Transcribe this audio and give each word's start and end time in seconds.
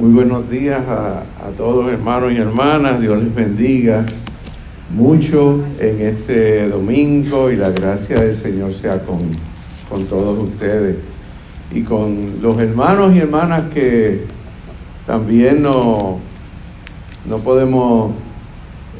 Muy 0.00 0.12
buenos 0.12 0.48
días 0.48 0.80
a, 0.88 1.24
todos 1.58 1.92
hermanos 1.92 2.32
y 2.32 2.38
hermanas. 2.38 3.02
Dios 3.02 3.22
les 3.22 3.34
bendiga 3.34 4.06
mucho 4.88 5.62
en 5.78 6.00
este 6.00 6.70
domingo 6.70 7.50
y 7.50 7.56
la 7.56 7.68
gracia 7.68 8.18
del 8.18 8.34
Señor 8.34 8.72
sea 8.72 9.02
con, 9.02 9.18
con 9.90 10.06
todos 10.06 10.38
ustedes 10.38 10.96
y 11.70 11.82
con 11.82 12.40
los 12.40 12.58
hermanos 12.58 13.14
y 13.14 13.18
hermanas 13.18 13.64
que 13.74 14.24
también 15.06 15.62
no, 15.62 16.18
no 17.26 17.36
podemos 17.40 18.12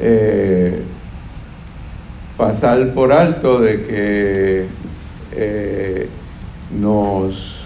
eh, 0.03 0.83
pasar 2.37 2.93
por 2.93 3.11
alto 3.11 3.59
de 3.59 3.83
que 3.85 4.67
eh, 5.33 6.09
nos 6.79 7.65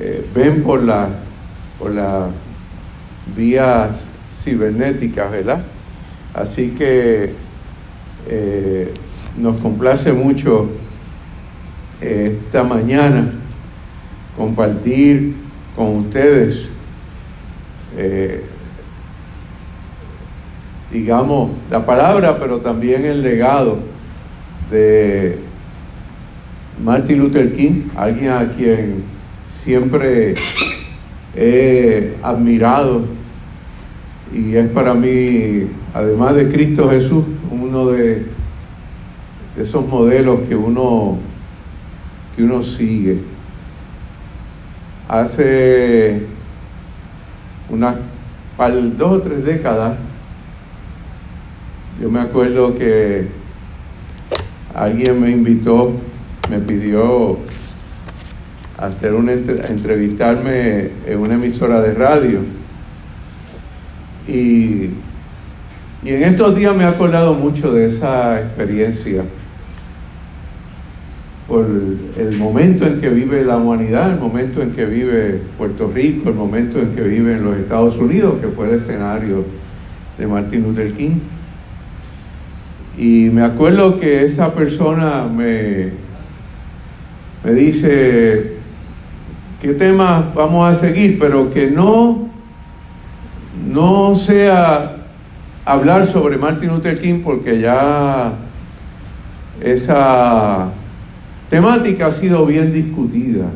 eh, 0.00 0.26
ven 0.34 0.62
por 0.62 0.82
la 0.82 1.25
por 1.78 1.92
las 1.92 2.30
vías 3.36 4.06
cibernéticas, 4.30 5.30
¿verdad? 5.30 5.62
Así 6.34 6.70
que 6.70 7.32
eh, 8.28 8.92
nos 9.36 9.60
complace 9.60 10.12
mucho 10.12 10.68
eh, 12.00 12.38
esta 12.44 12.62
mañana 12.62 13.30
compartir 14.36 15.34
con 15.74 15.96
ustedes, 15.96 16.66
eh, 17.96 18.44
digamos, 20.90 21.50
la 21.70 21.84
palabra, 21.84 22.38
pero 22.38 22.58
también 22.58 23.04
el 23.04 23.22
legado 23.22 23.78
de 24.70 25.38
Martin 26.82 27.18
Luther 27.18 27.54
King, 27.54 27.88
alguien 27.96 28.30
a 28.30 28.50
quien 28.50 29.04
siempre 29.50 30.34
he 31.36 32.14
admirado 32.22 33.04
y 34.32 34.56
es 34.56 34.68
para 34.70 34.94
mí, 34.94 35.68
además 35.94 36.34
de 36.34 36.48
Cristo 36.48 36.90
Jesús, 36.90 37.24
uno 37.50 37.86
de, 37.88 38.26
esos 39.56 39.86
modelos 39.86 40.40
que 40.48 40.54
uno, 40.54 41.18
que 42.34 42.42
uno 42.42 42.62
sigue. 42.62 43.18
Hace 45.08 46.26
unas 47.70 47.96
dos 48.98 49.12
o 49.12 49.20
tres 49.20 49.44
décadas, 49.44 49.96
yo 52.00 52.10
me 52.10 52.20
acuerdo 52.20 52.74
que 52.74 53.28
alguien 54.74 55.20
me 55.20 55.30
invitó, 55.30 55.92
me 56.50 56.58
pidió 56.58 57.38
hacer 58.78 59.14
una 59.14 59.32
entrevistarme 59.32 60.90
en 61.06 61.18
una 61.18 61.34
emisora 61.34 61.80
de 61.80 61.94
radio. 61.94 62.40
Y, 64.28 64.90
y 66.02 66.08
en 66.08 66.22
estos 66.24 66.54
días 66.54 66.76
me 66.76 66.84
ha 66.84 66.90
acordado 66.90 67.34
mucho 67.34 67.72
de 67.72 67.86
esa 67.86 68.40
experiencia 68.40 69.24
por 71.48 71.64
el 71.64 72.36
momento 72.38 72.86
en 72.86 73.00
que 73.00 73.08
vive 73.08 73.44
la 73.44 73.56
humanidad, 73.56 74.12
el 74.12 74.18
momento 74.18 74.62
en 74.62 74.72
que 74.72 74.84
vive 74.84 75.40
Puerto 75.56 75.90
Rico, 75.94 76.28
el 76.28 76.34
momento 76.34 76.78
en 76.80 76.90
que 76.90 77.02
vive 77.02 77.34
en 77.34 77.44
los 77.44 77.56
Estados 77.56 77.96
Unidos, 77.98 78.40
que 78.40 78.48
fue 78.48 78.68
el 78.68 78.76
escenario 78.76 79.44
de 80.18 80.26
Martin 80.26 80.64
Luther 80.64 80.92
King. 80.92 81.18
Y 82.98 83.30
me 83.30 83.42
acuerdo 83.42 84.00
que 84.00 84.24
esa 84.24 84.54
persona 84.54 85.28
me, 85.32 85.90
me 87.44 87.52
dice, 87.52 88.55
qué 89.60 89.74
temas 89.74 90.34
vamos 90.34 90.70
a 90.70 90.78
seguir, 90.78 91.18
pero 91.18 91.52
que 91.52 91.70
no, 91.70 92.28
no 93.68 94.14
sea 94.14 94.96
hablar 95.64 96.06
sobre 96.06 96.38
Martin 96.38 96.68
Luther 96.68 97.00
King 97.00 97.22
porque 97.24 97.60
ya 97.60 98.34
esa 99.60 100.70
temática 101.48 102.06
ha 102.06 102.12
sido 102.12 102.46
bien 102.46 102.72
discutida. 102.72 103.46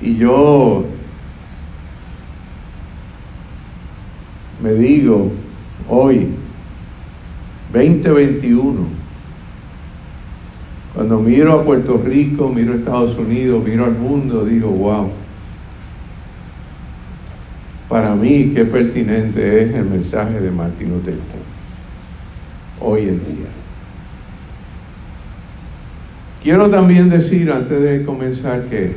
Y 0.00 0.16
yo 0.16 0.84
me 4.62 4.72
digo 4.72 5.32
hoy, 5.88 6.28
2021, 7.72 8.97
cuando 10.98 11.20
miro 11.20 11.52
a 11.52 11.62
Puerto 11.62 12.02
Rico, 12.04 12.48
miro 12.48 12.72
a 12.72 12.76
Estados 12.76 13.16
Unidos, 13.16 13.62
miro 13.64 13.84
al 13.84 13.92
mundo, 13.92 14.44
digo, 14.44 14.68
wow. 14.68 15.08
Para 17.88 18.16
mí, 18.16 18.50
qué 18.52 18.64
pertinente 18.64 19.62
es 19.62 19.76
el 19.76 19.84
mensaje 19.84 20.40
de 20.40 20.50
Martín 20.50 20.88
Luther 20.88 21.14
King 21.14 22.80
hoy 22.80 23.02
en 23.02 23.18
día. 23.20 23.46
Quiero 26.42 26.68
también 26.68 27.08
decir, 27.08 27.52
antes 27.52 27.80
de 27.80 28.04
comenzar, 28.04 28.64
que 28.64 28.96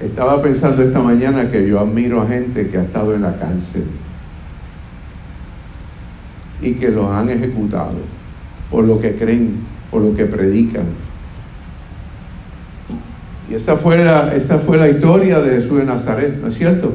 estaba 0.00 0.40
pensando 0.40 0.82
esta 0.82 1.00
mañana 1.00 1.50
que 1.50 1.68
yo 1.68 1.78
admiro 1.78 2.22
a 2.22 2.26
gente 2.26 2.70
que 2.70 2.78
ha 2.78 2.84
estado 2.84 3.14
en 3.14 3.20
la 3.20 3.36
cárcel 3.36 3.84
y 6.62 6.74
que 6.74 6.90
los 6.90 7.10
han 7.10 7.28
ejecutado 7.28 7.96
por 8.70 8.84
lo 8.84 8.98
que 8.98 9.14
creen, 9.14 9.56
por 9.90 10.00
lo 10.00 10.14
que 10.14 10.24
predican. 10.24 10.86
Y 13.50 13.54
esa 13.54 13.76
fue 13.76 14.02
la, 14.02 14.34
esa 14.34 14.58
fue 14.58 14.78
la 14.78 14.88
historia 14.88 15.40
de 15.40 15.56
Jesús 15.56 15.78
de 15.78 15.84
Nazaret, 15.84 16.38
¿no 16.40 16.48
es 16.48 16.54
cierto? 16.54 16.94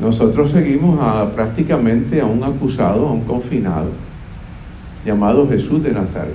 Nosotros 0.00 0.50
seguimos 0.50 1.00
a, 1.00 1.30
prácticamente 1.30 2.20
a 2.20 2.26
un 2.26 2.42
acusado, 2.42 3.06
a 3.06 3.12
un 3.12 3.22
confinado, 3.22 3.90
llamado 5.04 5.48
Jesús 5.48 5.82
de 5.82 5.92
Nazaret. 5.92 6.34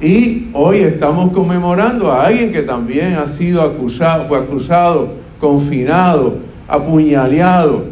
Y 0.00 0.50
hoy 0.54 0.78
estamos 0.78 1.32
conmemorando 1.32 2.10
a 2.10 2.26
alguien 2.26 2.50
que 2.52 2.62
también 2.62 3.14
ha 3.14 3.28
sido 3.28 3.62
acusado, 3.62 4.24
fue 4.24 4.38
acusado, 4.38 5.12
confinado, 5.38 6.38
apuñaleado 6.68 7.86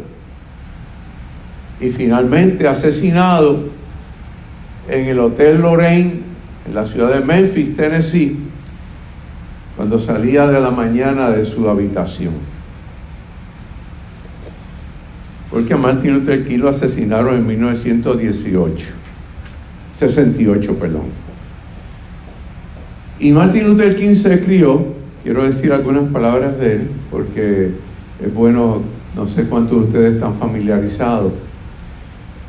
y 1.79 1.89
finalmente 1.89 2.67
asesinado 2.67 3.59
en 4.89 5.07
el 5.07 5.19
Hotel 5.19 5.61
Lorraine, 5.61 6.21
en 6.67 6.75
la 6.75 6.85
ciudad 6.85 7.13
de 7.13 7.25
Memphis, 7.25 7.75
Tennessee, 7.75 8.37
cuando 9.75 9.99
salía 9.99 10.47
de 10.47 10.61
la 10.61 10.71
mañana 10.71 11.29
de 11.29 11.45
su 11.45 11.67
habitación. 11.69 12.33
Porque 15.49 15.73
a 15.73 15.77
Martin 15.77 16.15
Luther 16.15 16.45
King 16.45 16.59
lo 16.59 16.69
asesinaron 16.69 17.35
en 17.35 17.47
1918, 17.47 18.85
68, 19.91 20.75
perdón. 20.79 21.03
Y 23.19 23.31
Martin 23.31 23.67
Luther 23.67 23.95
King 23.95 24.15
se 24.15 24.43
crió, 24.43 24.85
quiero 25.23 25.43
decir 25.43 25.71
algunas 25.71 26.11
palabras 26.11 26.57
de 26.59 26.73
él, 26.73 26.89
porque 27.11 27.71
es 28.21 28.33
bueno, 28.33 28.81
no 29.15 29.27
sé 29.27 29.45
cuántos 29.45 29.81
de 29.81 29.87
ustedes 29.87 30.13
están 30.15 30.35
familiarizados. 30.35 31.33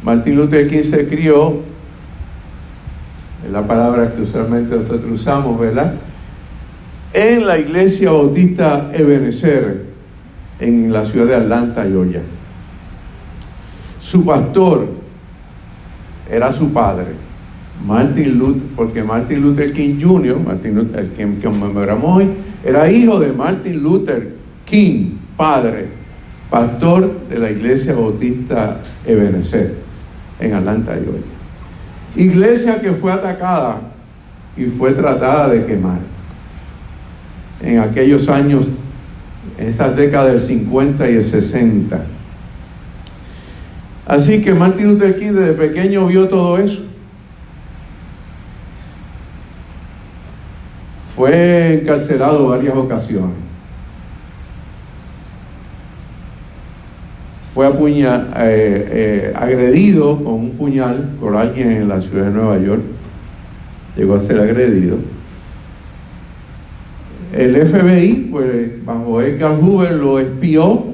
Martín 0.03 0.37
Luther 0.37 0.69
King 0.69 0.83
se 0.83 1.09
crió, 1.09 1.61
es 3.45 3.51
la 3.51 3.67
palabra 3.67 4.13
que 4.13 4.23
usualmente 4.23 4.77
nosotros 4.77 5.11
usamos, 5.11 5.59
¿verdad? 5.59 5.95
En 7.13 7.47
la 7.47 7.59
iglesia 7.59 8.11
bautista 8.11 8.91
Ebenezer, 8.93 9.87
en 10.61 10.93
la 10.93 11.05
ciudad 11.05 11.27
de 11.27 11.34
Atlanta, 11.37 11.84
Georgia. 11.84 12.22
Su 13.99 14.25
pastor 14.25 14.89
era 16.31 16.53
su 16.53 16.72
padre, 16.72 17.07
Martin 17.87 18.39
Luther, 18.39 18.63
porque 18.77 19.03
Martin 19.03 19.43
Luther 19.43 19.72
King 19.72 19.99
Jr., 20.01 20.39
Martin 20.39 20.75
Luther, 20.75 21.09
que 21.10 21.39
conmemoramos 21.43 22.17
hoy, 22.19 22.28
era 22.63 22.91
hijo 22.91 23.19
de 23.19 23.33
Martin 23.33 23.83
Luther 23.83 24.34
King, 24.65 25.14
padre, 25.36 25.89
pastor 26.51 27.28
de 27.28 27.39
la 27.39 27.51
iglesia 27.51 27.95
bautista 27.95 28.81
Ebenezer 29.07 29.75
en 30.41 30.54
Atlanta, 30.54 30.92
Georgia. 30.95 31.22
Iglesia 32.16 32.81
que 32.81 32.92
fue 32.92 33.13
atacada 33.13 33.81
y 34.57 34.66
fue 34.66 34.92
tratada 34.92 35.48
de 35.48 35.66
quemar. 35.66 35.98
En 37.60 37.81
aquellos 37.81 38.28
años, 38.28 38.69
en 39.59 39.69
esas 39.69 39.97
décadas 39.97 40.33
del 40.33 40.41
50 40.41 41.10
y 41.10 41.15
el 41.16 41.25
60. 41.25 42.04
Así 44.07 44.42
que 44.42 44.54
Martin 44.54 44.92
Luther 44.92 45.19
King 45.19 45.33
desde 45.33 45.54
pequeño 45.54 46.07
vio 46.07 46.28
todo 46.28 46.59
eso. 46.59 46.83
Fue 51.16 51.81
encarcelado 51.81 52.48
varias 52.48 52.75
ocasiones. 52.77 53.53
Fue 57.54 57.68
eh, 57.68 57.72
eh, 58.36 59.33
agredido 59.36 60.16
con 60.24 60.34
un 60.34 60.51
puñal 60.51 61.15
por 61.21 61.36
alguien 61.36 61.71
en 61.71 61.89
la 61.89 62.01
ciudad 62.01 62.24
de 62.27 62.33
Nueva 62.33 62.59
York. 62.59 62.83
Llegó 63.97 64.16
a 64.16 64.21
ser 64.21 64.41
agredido. 64.41 64.98
El 67.33 67.54
FBI, 67.54 68.28
pues 68.33 68.84
bajo 68.84 69.22
Edgar 69.22 69.56
Hoover, 69.60 69.92
lo 69.92 70.18
espió. 70.18 70.84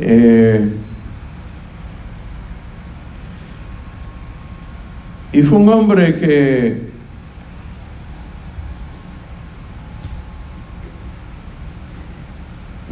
Eh, 0.00 0.68
y 5.32 5.42
fue 5.42 5.58
un 5.58 5.68
hombre 5.68 6.16
que 6.16 6.85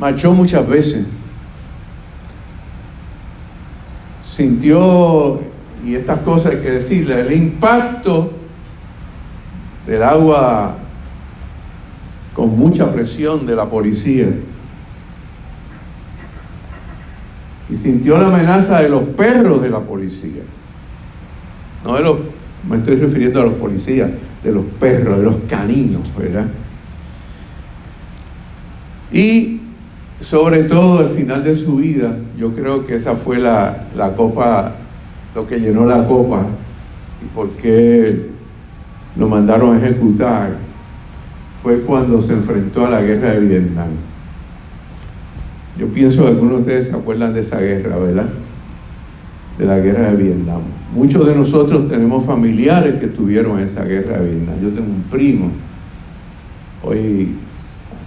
marchó 0.05 0.35
muchas 0.35 0.69
veces. 0.69 1.07
Sintió, 4.23 5.41
y 5.83 5.95
estas 5.95 6.19
cosas 6.19 6.53
hay 6.53 6.61
que 6.61 6.73
decirle, 6.73 7.21
el 7.21 7.33
impacto 7.33 8.31
del 9.87 10.03
agua 10.03 10.77
con 12.35 12.51
mucha 12.51 12.93
presión 12.93 13.47
de 13.47 13.57
la 13.57 13.67
policía. 13.67 14.29
Y 17.71 17.75
sintió 17.75 18.19
la 18.19 18.27
amenaza 18.27 18.83
de 18.83 18.91
los 18.91 19.05
perros 19.05 19.63
de 19.63 19.71
la 19.71 19.81
policía. 19.81 20.43
No 21.83 21.95
de 21.95 22.03
los, 22.03 22.19
me 22.69 22.77
estoy 22.77 22.97
refiriendo 22.97 23.41
a 23.41 23.45
los 23.45 23.55
policías, 23.55 24.11
de 24.43 24.53
los 24.53 24.67
perros, 24.79 25.17
de 25.17 25.25
los 25.25 25.37
caninos, 25.49 26.15
¿verdad? 26.15 26.45
Y 29.11 29.64
sobre 30.25 30.65
todo 30.65 31.01
al 31.01 31.11
final 31.11 31.45
de 31.45 31.55
su 31.55 31.77
vida, 31.77 32.17
yo 32.39 32.55
creo 32.55 32.87
que 32.87 32.97
esa 32.97 33.15
fue 33.15 33.39
la, 33.39 33.89
la 33.95 34.15
copa, 34.15 34.73
lo 35.35 35.47
que 35.47 35.61
llenó 35.61 35.85
la 35.85 36.07
copa 36.07 36.47
y 37.23 37.35
por 37.35 37.51
qué 37.51 38.31
lo 39.17 39.29
mandaron 39.29 39.77
a 39.77 39.79
ejecutar, 39.79 40.57
fue 41.63 41.81
cuando 41.81 42.21
se 42.21 42.33
enfrentó 42.33 42.87
a 42.87 42.91
la 42.91 43.03
guerra 43.03 43.31
de 43.33 43.41
Vietnam. 43.41 43.89
Yo 45.79 45.89
pienso 45.89 46.23
que 46.23 46.29
algunos 46.29 46.57
de 46.57 46.61
ustedes 46.61 46.87
se 46.89 46.95
acuerdan 46.95 47.35
de 47.35 47.41
esa 47.41 47.61
guerra, 47.61 47.97
¿verdad? 47.97 48.29
De 49.59 49.67
la 49.67 49.79
guerra 49.79 50.11
de 50.11 50.17
Vietnam. 50.17 50.61
Muchos 50.95 51.27
de 51.27 51.35
nosotros 51.35 51.89
tenemos 51.89 52.25
familiares 52.25 52.95
que 52.95 53.07
estuvieron 53.07 53.59
en 53.59 53.67
esa 53.67 53.85
guerra 53.85 54.19
de 54.19 54.31
Vietnam. 54.31 54.55
Yo 54.63 54.69
tengo 54.71 54.89
un 54.89 55.03
primo, 55.11 55.51
hoy 56.83 57.35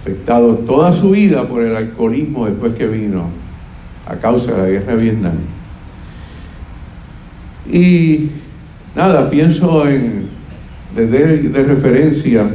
afectado 0.08 0.54
toda 0.58 0.92
su 0.92 1.10
vida 1.10 1.46
por 1.46 1.62
el 1.62 1.76
alcoholismo 1.76 2.46
después 2.46 2.74
que 2.74 2.86
vino 2.86 3.24
a 4.06 4.16
causa 4.16 4.52
de 4.52 4.58
la 4.58 4.68
guerra 4.68 4.96
de 4.96 5.02
Vietnam. 5.02 5.34
Y 7.70 8.30
nada, 8.96 9.28
pienso 9.28 9.86
en, 9.86 10.28
desde 10.96 11.42
de 11.48 11.62
referencia, 11.64 12.48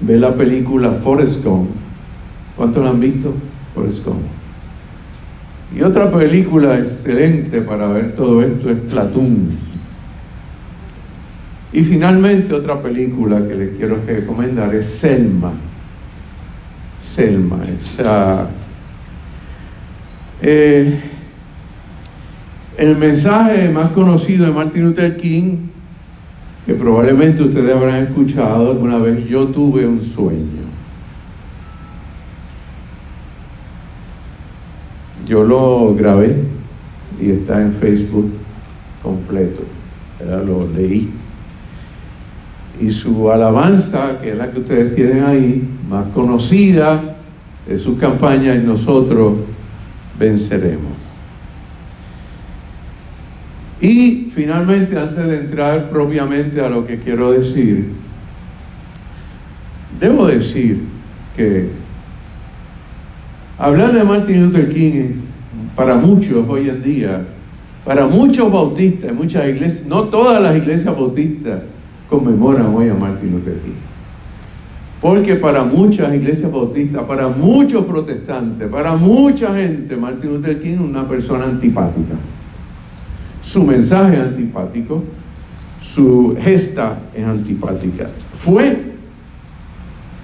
ver 0.00 0.20
la 0.20 0.34
película 0.34 0.92
Forrest 0.92 1.44
Gump. 1.44 1.68
¿Cuántos 2.56 2.82
la 2.82 2.90
han 2.90 3.00
visto? 3.00 3.34
Forrest 3.74 4.04
Gump. 4.06 4.22
Y 5.76 5.82
otra 5.82 6.10
película 6.10 6.78
excelente 6.78 7.60
para 7.60 7.88
ver 7.88 8.16
todo 8.16 8.42
esto 8.42 8.70
es 8.70 8.78
Platoon. 8.90 9.50
Y 11.74 11.82
finalmente 11.82 12.54
otra 12.54 12.80
película 12.80 13.46
que 13.46 13.54
les 13.54 13.76
quiero 13.76 13.98
recomendar 14.06 14.74
es 14.74 14.86
Selma. 14.86 15.52
Selma, 17.18 17.58
esa... 17.64 18.46
Eh, 20.40 21.00
el 22.76 22.96
mensaje 22.96 23.70
más 23.70 23.90
conocido 23.90 24.46
de 24.46 24.52
Martin 24.52 24.84
Luther 24.84 25.16
King, 25.16 25.66
que 26.64 26.74
probablemente 26.74 27.42
ustedes 27.42 27.74
habrán 27.74 28.04
escuchado 28.04 28.70
alguna 28.70 28.98
vez, 28.98 29.28
yo 29.28 29.48
tuve 29.48 29.84
un 29.84 30.00
sueño. 30.00 30.62
Yo 35.26 35.42
lo 35.42 35.96
grabé 35.96 36.36
y 37.20 37.30
está 37.30 37.60
en 37.60 37.72
Facebook 37.72 38.30
completo. 39.02 39.64
Lo 40.24 40.68
leí. 40.68 41.10
Y 42.80 42.92
su 42.92 43.28
alabanza, 43.28 44.20
que 44.22 44.30
es 44.30 44.38
la 44.38 44.52
que 44.52 44.60
ustedes 44.60 44.94
tienen 44.94 45.24
ahí, 45.24 45.68
más 45.88 46.06
conocida 46.14 47.07
de 47.68 47.78
sus 47.78 47.98
campañas, 47.98 48.56
y 48.56 48.66
nosotros 48.66 49.34
venceremos. 50.18 50.92
Y 53.80 54.32
finalmente, 54.34 54.98
antes 54.98 55.28
de 55.28 55.38
entrar 55.38 55.90
propiamente 55.90 56.60
a 56.60 56.68
lo 56.68 56.86
que 56.86 56.98
quiero 56.98 57.30
decir, 57.30 57.92
debo 60.00 60.26
decir 60.26 60.80
que 61.36 61.68
hablar 63.58 63.92
de 63.92 64.02
Martin 64.02 64.46
Luther 64.46 64.68
King 64.68 65.12
para 65.76 65.96
muchos 65.96 66.48
hoy 66.48 66.70
en 66.70 66.82
día, 66.82 67.24
para 67.84 68.06
muchos 68.06 68.50
bautistas, 68.50 69.12
muchas 69.12 69.46
iglesias, 69.48 69.86
no 69.86 70.04
todas 70.04 70.42
las 70.42 70.56
iglesias 70.56 70.96
bautistas 70.96 71.62
conmemoran 72.08 72.74
hoy 72.74 72.88
a 72.88 72.94
Martin 72.94 73.30
Luther 73.32 73.60
King. 73.60 73.72
Porque 75.00 75.36
para 75.36 75.62
muchas 75.62 76.12
iglesias 76.12 76.50
bautistas, 76.50 77.04
para 77.04 77.28
muchos 77.28 77.84
protestantes, 77.84 78.66
para 78.68 78.96
mucha 78.96 79.54
gente, 79.54 79.96
Martin 79.96 80.34
Luther 80.34 80.60
King 80.60 80.74
es 80.74 80.80
una 80.80 81.06
persona 81.06 81.44
antipática. 81.44 82.14
Su 83.40 83.62
mensaje 83.62 84.16
es 84.16 84.22
antipático, 84.22 85.04
su 85.80 86.36
gesta 86.40 86.98
es 87.14 87.24
antipática. 87.24 88.08
Fue 88.36 88.76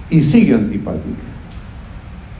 y 0.09 0.21
sigue 0.21 0.55
antipática. 0.55 1.23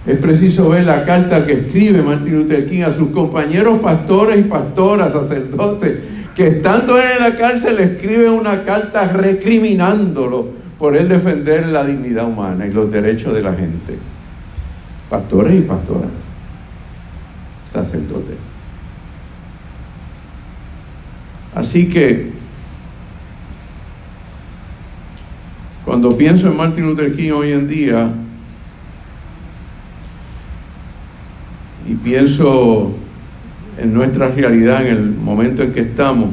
Es 0.06 0.18
preciso 0.20 0.70
ver 0.70 0.86
la 0.86 1.06
carta 1.06 1.48
que 1.48 1.54
escribe 1.54 2.02
Martin 2.02 2.40
Luther 2.40 2.70
King 2.70 2.84
a 2.84 2.92
sus 2.92 3.10
compañeros 3.10 3.80
pastores 3.80 4.40
y 4.40 4.44
pastoras, 4.44 5.14
sacerdotes, 5.14 6.00
que 6.36 6.48
estando 6.48 7.00
en 7.00 7.22
la 7.22 7.38
cárcel 7.38 7.80
escribe 7.80 8.30
una 8.30 8.64
carta 8.66 9.08
recriminándolo 9.08 10.65
por 10.78 10.96
él 10.96 11.08
defender 11.08 11.68
la 11.68 11.86
dignidad 11.86 12.28
humana 12.28 12.68
y 12.68 12.72
los 12.72 12.92
derechos 12.92 13.34
de 13.34 13.42
la 13.42 13.54
gente. 13.54 13.98
Pastores 15.10 15.56
y 15.56 15.62
pastoras, 15.62 16.10
sacerdotes. 17.72 18.36
Así 21.54 21.88
que, 21.88 22.32
cuando 25.86 26.18
pienso 26.18 26.50
en 26.50 26.58
Martin 26.58 26.86
Luther 26.86 27.16
King 27.16 27.32
hoy 27.32 27.52
en 27.52 27.68
día, 27.68 28.12
y 31.88 31.94
pienso 31.94 32.92
en 33.78 33.94
nuestra 33.94 34.30
realidad, 34.30 34.86
en 34.86 34.98
el 34.98 35.12
momento 35.12 35.64
en 35.64 35.72
que 35.72 35.82
estamos, 35.82 36.30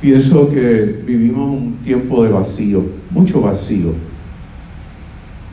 pienso 0.00 0.50
que 0.50 1.02
vivimos 1.06 1.50
un 1.50 1.74
tiempo 1.84 2.24
de 2.24 2.30
vacío, 2.30 2.84
mucho 3.10 3.40
vacío. 3.40 3.92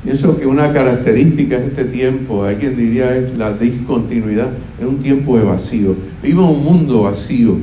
Pienso 0.03 0.37
que 0.37 0.45
una 0.45 0.71
característica 0.71 1.59
de 1.59 1.67
este 1.67 1.85
tiempo, 1.85 2.43
alguien 2.43 2.77
diría, 2.77 3.15
es 3.15 3.37
la 3.37 3.51
discontinuidad, 3.51 4.49
es 4.79 4.85
un 4.85 4.99
tiempo 4.99 5.37
de 5.37 5.43
vacío. 5.43 5.95
Vivimos 6.23 6.55
un 6.55 6.63
mundo 6.63 7.03
vacío, 7.03 7.57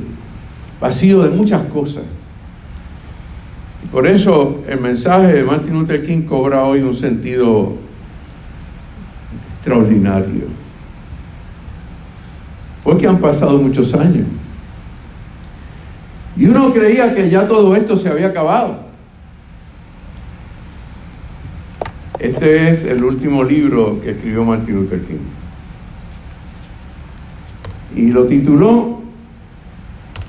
vacío 0.80 1.22
de 1.22 1.30
muchas 1.30 1.62
cosas. 1.64 2.04
Y 3.82 3.86
por 3.86 4.06
eso 4.06 4.62
el 4.68 4.80
mensaje 4.80 5.32
de 5.32 5.44
Martin 5.44 5.74
Luther 5.74 6.04
King 6.04 6.22
cobra 6.22 6.64
hoy 6.64 6.82
un 6.82 6.94
sentido 6.94 7.76
extraordinario. 9.56 10.44
Porque 12.82 13.06
han 13.06 13.18
pasado 13.18 13.58
muchos 13.58 13.94
años. 13.94 14.26
Y 16.36 16.46
uno 16.46 16.72
creía 16.72 17.14
que 17.14 17.30
ya 17.30 17.46
todo 17.46 17.76
esto 17.76 17.96
se 17.96 18.08
había 18.08 18.28
acabado. 18.28 18.78
Este 22.18 22.70
es 22.70 22.84
el 22.84 23.04
último 23.04 23.44
libro 23.44 24.00
que 24.00 24.12
escribió 24.12 24.44
Martin 24.44 24.76
Luther 24.76 25.00
King. 25.02 25.18
Y 27.94 28.10
lo 28.10 28.24
tituló, 28.26 29.02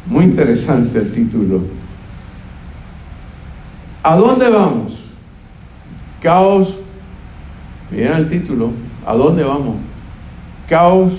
muy 0.07 0.25
interesante 0.25 1.00
el 1.00 1.12
título, 1.12 1.63
¿A 4.05 4.15
dónde 4.17 4.47
vamos? 4.51 5.05
Caos, 6.21 6.77
miren 7.89 8.13
el 8.13 8.29
título, 8.29 8.71
¿a 9.03 9.15
dónde 9.15 9.43
vamos? 9.43 9.77
Caos 10.69 11.13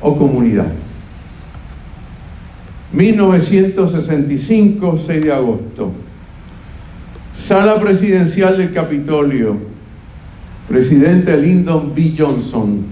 o 0.00 0.16
comunidad. 0.16 0.70
1965, 2.94 4.96
6 4.96 5.24
de 5.24 5.32
agosto. 5.32 5.92
Sala 7.32 7.80
presidencial 7.80 8.56
del 8.56 8.72
Capitolio. 8.72 9.74
presidente 10.68 11.36
Lyndon 11.36 11.94
B. 11.94 12.14
Johnson, 12.16 12.84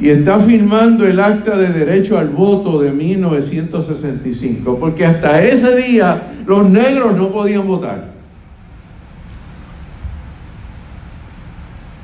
y 0.00 0.10
está 0.10 0.38
firmando 0.38 1.04
el 1.04 1.18
acta 1.18 1.56
de 1.56 1.70
derecho 1.70 2.18
al 2.18 2.28
voto 2.28 2.80
de 2.80 2.92
1965, 2.92 4.78
porque 4.78 5.04
hasta 5.04 5.42
ese 5.42 5.74
día 5.74 6.22
los 6.46 6.70
negros 6.70 7.16
no 7.16 7.32
podían 7.32 7.66
votar. 7.66 8.12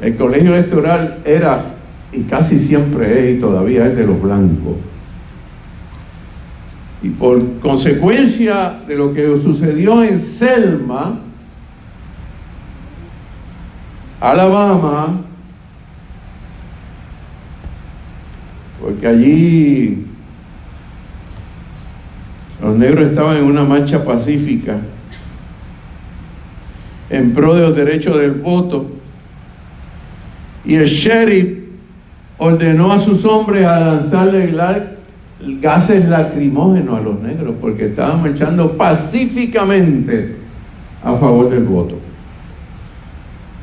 El 0.02 0.16
colegio 0.16 0.54
electoral 0.54 1.18
era, 1.24 1.64
y 2.12 2.22
casi 2.22 2.58
siempre 2.58 3.30
es, 3.30 3.36
y 3.36 3.40
todavía 3.40 3.86
es 3.86 3.96
de 3.96 4.06
los 4.06 4.20
blancos. 4.20 4.74
Y 7.04 7.10
por 7.10 7.58
consecuencia 7.58 8.80
de 8.88 8.96
lo 8.96 9.12
que 9.12 9.36
sucedió 9.36 10.02
en 10.02 10.18
Selma, 10.18 11.20
Alabama, 14.18 15.20
porque 18.80 19.06
allí 19.06 20.06
los 22.62 22.74
negros 22.74 23.08
estaban 23.10 23.36
en 23.36 23.44
una 23.44 23.64
marcha 23.64 24.02
pacífica 24.02 24.78
en 27.10 27.34
pro 27.34 27.54
de 27.54 27.60
los 27.66 27.76
derechos 27.76 28.16
del 28.16 28.32
voto. 28.32 28.90
Y 30.64 30.76
el 30.76 30.86
sheriff 30.86 31.64
ordenó 32.38 32.92
a 32.92 32.98
sus 32.98 33.26
hombres 33.26 33.66
a 33.66 33.78
lanzarle 33.80 34.44
gases 35.60 36.08
lacrimógenos 36.08 36.98
a 36.98 37.02
los 37.02 37.20
negros 37.20 37.54
porque 37.60 37.86
estaban 37.86 38.22
marchando 38.22 38.76
pacíficamente 38.76 40.36
a 41.02 41.14
favor 41.14 41.50
del 41.50 41.64
voto. 41.64 41.98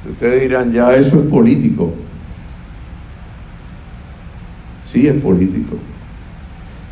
Ustedes 0.10 0.42
dirán, 0.42 0.72
ya 0.72 0.96
eso 0.96 1.20
es 1.20 1.28
político. 1.28 1.94
Sí 4.82 5.08
es 5.08 5.16
político, 5.22 5.78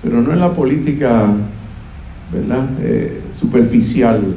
pero 0.01 0.21
no 0.21 0.31
es 0.31 0.37
la 0.37 0.53
política, 0.53 1.27
¿verdad? 2.31 2.69
Eh, 2.81 3.21
superficial 3.39 4.35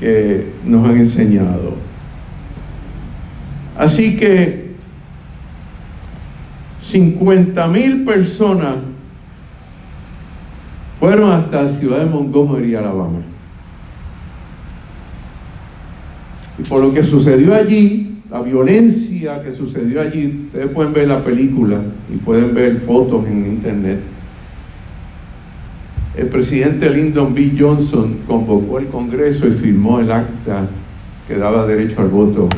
que 0.00 0.46
nos 0.64 0.88
han 0.88 0.96
enseñado. 0.96 1.74
Así 3.76 4.16
que 4.16 4.68
50 6.80 7.68
mil 7.68 8.04
personas 8.04 8.76
fueron 10.98 11.30
hasta 11.30 11.68
ciudad 11.68 11.98
de 12.00 12.06
Montgomery, 12.06 12.74
Alabama. 12.74 13.20
Y 16.58 16.62
por 16.62 16.82
lo 16.82 16.92
que 16.92 17.04
sucedió 17.04 17.54
allí, 17.54 18.22
la 18.30 18.42
violencia 18.42 19.42
que 19.42 19.52
sucedió 19.52 20.00
allí, 20.00 20.46
ustedes 20.46 20.70
pueden 20.70 20.92
ver 20.92 21.08
la 21.08 21.22
película 21.22 21.80
y 22.12 22.16
pueden 22.16 22.52
ver 22.54 22.76
fotos 22.78 23.26
en 23.26 23.46
internet. 23.46 24.00
El 26.16 26.26
presidente 26.26 26.90
Lyndon 26.90 27.32
B. 27.32 27.52
Johnson 27.56 28.18
convocó 28.26 28.80
el 28.80 28.88
Congreso 28.88 29.46
y 29.46 29.52
firmó 29.52 30.00
el 30.00 30.10
acta 30.10 30.66
que 31.28 31.36
daba 31.36 31.64
derecho 31.64 32.00
al 32.00 32.08
voto 32.08 32.48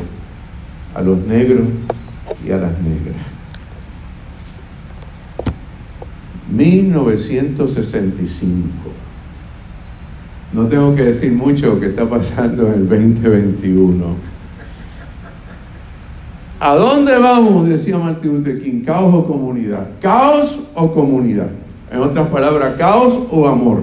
a 0.95 1.03
los 1.03 1.19
negros 1.27 1.69
y 2.47 2.51
a 2.53 2.57
las 2.57 2.81
negras. 2.81 3.30
1965. 6.51 8.69
No 10.53 10.67
tengo 10.67 10.95
que 10.95 11.05
decir 11.05 11.33
mucho 11.33 11.79
que 11.79 11.87
está 11.87 12.09
pasando 12.09 12.67
en 12.69 12.75
el 12.75 12.89
2021. 12.89 14.31
¿A 16.59 16.75
dónde 16.75 17.19
vamos? 17.19 17.69
Decía 17.69 17.99
Martín 17.99 18.39
Luther 18.39 18.61
King. 18.61 18.83
¿Caos 18.85 19.15
o 19.15 19.27
comunidad? 19.27 19.89
¿Caos 20.01 20.61
o 20.75 20.93
comunidad? 20.93 21.49
En 21.91 22.01
otras 22.01 22.29
palabras, 22.29 22.75
caos 22.77 23.19
o 23.31 23.49
amor. 23.49 23.83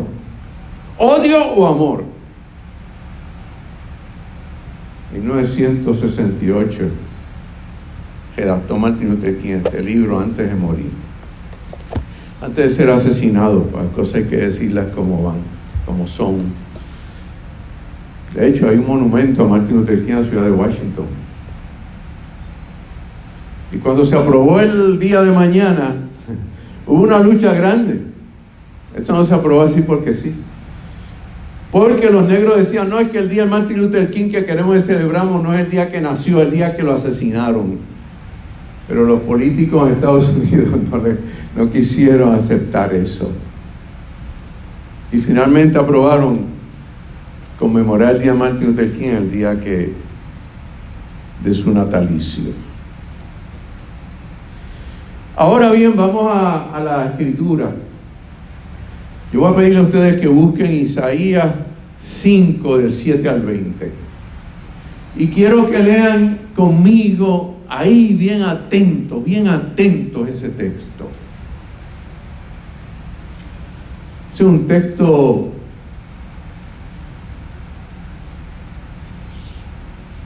¿Odio 0.97 1.43
o 1.55 1.67
amor? 1.67 2.03
1968 5.13 6.89
redactó 8.35 8.77
Martín 8.77 9.09
Luther 9.09 9.39
King 9.39 9.61
este 9.65 9.81
libro 9.81 10.19
antes 10.19 10.47
de 10.47 10.55
morir. 10.55 11.06
Antes 12.41 12.65
de 12.65 12.69
ser 12.69 12.89
asesinado, 12.91 13.63
para 13.63 13.87
cosas 13.89 14.15
hay 14.15 14.23
que 14.25 14.37
decirlas 14.37 14.87
como 14.93 15.23
van 15.23 15.57
como 15.87 16.05
son. 16.05 16.35
De 18.35 18.47
hecho, 18.47 18.69
hay 18.69 18.77
un 18.77 18.85
monumento 18.85 19.43
a 19.43 19.47
Martin 19.47 19.77
Luther 19.77 20.05
King 20.05 20.11
en 20.11 20.21
la 20.21 20.27
ciudad 20.27 20.43
de 20.43 20.51
Washington. 20.51 21.05
Y 23.71 23.77
cuando 23.77 24.05
se 24.05 24.15
aprobó 24.15 24.59
el 24.59 24.99
día 24.99 25.23
de 25.23 25.31
mañana, 25.31 25.95
hubo 26.85 27.03
una 27.03 27.19
lucha 27.19 27.53
grande. 27.53 28.01
Eso 28.95 29.13
no 29.13 29.23
se 29.23 29.33
aprobó 29.33 29.61
así 29.61 29.81
porque 29.81 30.13
sí. 30.13 30.35
Porque 31.71 32.09
los 32.09 32.27
negros 32.27 32.57
decían, 32.57 32.89
no 32.89 32.99
es 32.99 33.09
que 33.09 33.19
el 33.19 33.29
día 33.29 33.45
de 33.45 33.49
Martin 33.49 33.77
Luther 33.77 34.11
King 34.11 34.29
que 34.29 34.45
queremos 34.45 34.77
y 34.77 34.81
celebramos 34.81 35.41
no 35.43 35.53
es 35.53 35.61
el 35.61 35.69
día 35.69 35.89
que 35.89 36.01
nació, 36.01 36.41
el 36.41 36.51
día 36.51 36.75
que 36.75 36.83
lo 36.83 36.93
asesinaron. 36.93 37.77
Pero 38.87 39.05
los 39.05 39.21
políticos 39.21 39.87
en 39.87 39.95
Estados 39.95 40.29
Unidos 40.35 40.71
no, 41.55 41.69
quisieron 41.71 42.33
aceptar 42.33 42.93
eso. 42.93 43.29
Y 45.11 45.17
finalmente 45.17 45.77
aprobaron 45.77 46.45
conmemorar 47.59 48.15
el 48.15 48.21
día 48.21 48.33
Martin 48.33 48.67
Luther 48.67 48.93
King, 48.93 49.07
el 49.07 49.31
día 49.31 49.59
que 49.59 49.93
de 51.43 51.53
su 51.53 51.71
natalicio. 51.71 52.51
Ahora 55.35 55.71
bien, 55.71 55.95
vamos 55.95 56.31
a, 56.35 56.75
a 56.75 56.83
la 56.83 57.05
escritura. 57.05 57.71
Yo 59.31 59.41
voy 59.41 59.53
a 59.53 59.55
pedirle 59.55 59.79
a 59.79 59.83
ustedes 59.83 60.19
que 60.19 60.27
busquen 60.27 60.71
Isaías 60.71 61.47
5 61.99 62.77
del 62.77 62.91
7 62.91 63.29
al 63.29 63.41
20. 63.41 63.91
Y 65.17 65.27
quiero 65.27 65.69
que 65.69 65.79
lean 65.79 66.39
conmigo 66.55 67.56
ahí 67.69 68.13
bien 68.13 68.41
atentos, 68.43 69.23
bien 69.23 69.47
atentos 69.47 70.27
ese 70.27 70.49
texto. 70.49 71.09
Es 74.33 74.41
un 74.41 74.67
texto 74.67 75.51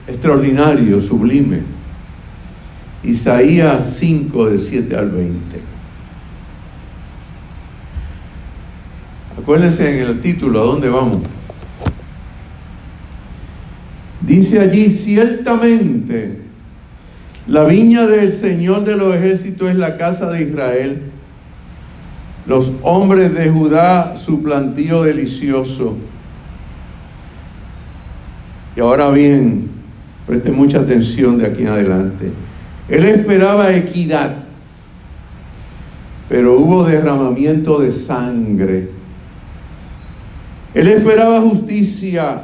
extraordinario, 0.06 1.00
sublime. 1.00 1.60
Isaías 3.02 3.96
5, 3.96 4.50
de 4.50 4.58
7 4.58 4.96
al 4.96 5.10
20. 5.10 5.60
Acuérdense 9.38 10.00
en 10.00 10.06
el 10.06 10.20
título, 10.20 10.60
¿a 10.60 10.64
dónde 10.66 10.88
vamos? 10.88 11.22
Dice 14.20 14.60
allí, 14.60 14.88
ciertamente, 14.90 16.42
la 17.46 17.64
viña 17.64 18.06
del 18.06 18.32
Señor 18.32 18.84
de 18.84 18.96
los 18.96 19.14
ejércitos 19.14 19.70
es 19.70 19.76
la 19.76 19.96
casa 19.96 20.30
de 20.30 20.42
Israel 20.42 21.12
los 22.46 22.72
hombres 22.82 23.34
de 23.34 23.50
Judá 23.50 24.16
su 24.16 24.42
plantío 24.42 25.02
delicioso. 25.02 25.94
Y 28.76 28.80
ahora 28.80 29.10
bien, 29.10 29.70
preste 30.26 30.50
mucha 30.50 30.80
atención 30.80 31.38
de 31.38 31.46
aquí 31.46 31.62
en 31.62 31.68
adelante. 31.68 32.32
Él 32.88 33.04
esperaba 33.04 33.74
equidad, 33.74 34.34
pero 36.28 36.58
hubo 36.58 36.84
derramamiento 36.84 37.78
de 37.78 37.92
sangre. 37.92 38.88
Él 40.74 40.88
esperaba 40.88 41.40
justicia, 41.42 42.42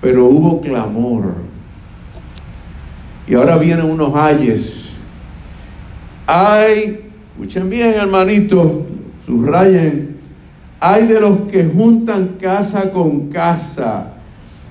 pero 0.00 0.26
hubo 0.26 0.60
clamor. 0.60 1.45
Y 3.26 3.34
ahora 3.34 3.58
vienen 3.58 3.90
unos 3.90 4.14
ayes. 4.14 4.94
Hay 6.26 7.06
Escuchen 7.36 7.68
bien, 7.68 7.92
hermanitos, 7.92 8.66
subrayen. 9.26 10.16
Hay 10.80 11.06
de 11.06 11.20
los 11.20 11.40
que 11.50 11.66
juntan 11.66 12.38
casa 12.40 12.90
con 12.92 13.28
casa 13.28 14.14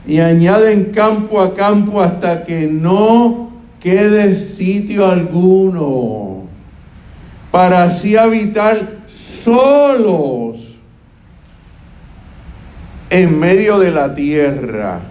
y 0.08 0.18
añaden 0.18 0.86
campo 0.86 1.40
a 1.42 1.54
campo 1.54 2.02
hasta 2.02 2.44
que 2.44 2.66
no 2.66 3.52
quede 3.80 4.36
sitio 4.36 5.06
alguno 5.06 6.46
para 7.52 7.84
así 7.84 8.18
habitar 8.18 8.82
solos 9.06 10.74
en 13.12 13.40
medio 13.40 13.78
de 13.78 13.92
la 13.92 14.16
tierra. 14.16 15.02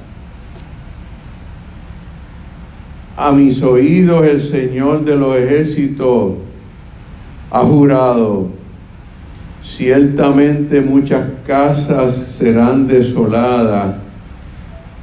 A 3.17 3.31
mis 3.31 3.63
oídos 3.63 4.27
el 4.27 4.43
Señor 4.43 5.05
de 5.05 5.15
los 5.15 5.37
ejércitos 5.37 6.33
ha 7.49 7.61
jurado, 7.61 8.49
ciertamente 9.63 10.81
muchas 10.81 11.25
casas 11.47 12.13
serán 12.15 12.89
desoladas, 12.89 13.95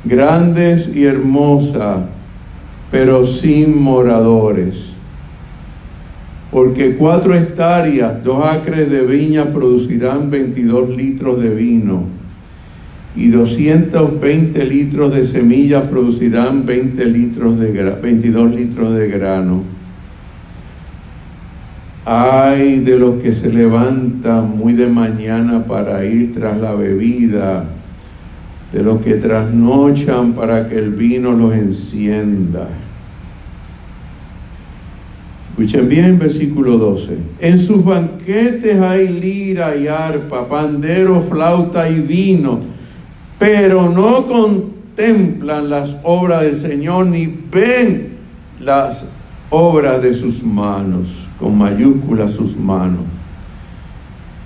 grandes 0.04 0.90
y 0.94 1.06
hermosas, 1.06 2.00
pero 2.92 3.26
sin 3.26 3.82
moradores. 3.82 4.92
Porque 6.52 6.98
cuatro 6.98 7.34
hectáreas, 7.34 8.22
dos 8.26 8.44
acres 8.46 8.92
de 8.92 9.04
viña 9.04 9.46
producirán 9.54 10.30
22 10.30 10.90
litros 10.90 11.42
de 11.42 11.50
vino 11.56 12.21
y 13.16 13.28
220 13.30 14.66
litros 14.66 15.14
de 15.14 15.26
semillas 15.26 15.88
producirán 15.88 16.66
20 16.66 17.06
litros 17.06 17.60
de 17.60 17.72
22 17.72 18.56
litros 18.56 18.96
de 18.96 19.10
grano. 19.10 19.64
Ay 22.06 22.80
de 22.80 22.98
los 22.98 23.22
que 23.22 23.34
se 23.34 23.52
levantan 23.52 24.58
muy 24.58 24.74
de 24.74 24.88
mañana 24.88 25.66
para 25.66 26.04
ir 26.06 26.34
tras 26.34 26.60
la 26.60 26.74
bebida, 26.74 27.66
de 28.72 28.82
los 28.82 29.02
que 29.02 29.16
trasnochan 29.16 30.34
para 30.34 30.68
que 30.68 30.78
el 30.78 30.92
vino 30.92 31.32
los 31.34 31.54
encienda. 31.54 32.68
Escuchen 35.50 35.90
bien, 35.90 36.18
versículo 36.18 36.78
12. 36.78 37.18
En 37.40 37.60
sus 37.60 37.84
banquetes 37.84 38.80
hay 38.80 39.10
lira 39.10 39.76
y 39.76 39.88
arpa, 39.88 40.48
pandero, 40.48 41.22
flauta 41.22 41.88
y 41.90 42.00
vino, 42.00 42.62
pero 43.42 43.90
no 43.90 44.28
contemplan 44.28 45.68
las 45.68 45.98
obras 46.04 46.44
del 46.44 46.62
Señor 46.62 47.08
ni 47.08 47.26
ven 47.26 48.18
las 48.60 49.04
obras 49.50 50.00
de 50.04 50.14
sus 50.14 50.44
manos, 50.44 51.28
con 51.40 51.58
mayúsculas 51.58 52.36
sus 52.36 52.58
manos. 52.58 53.02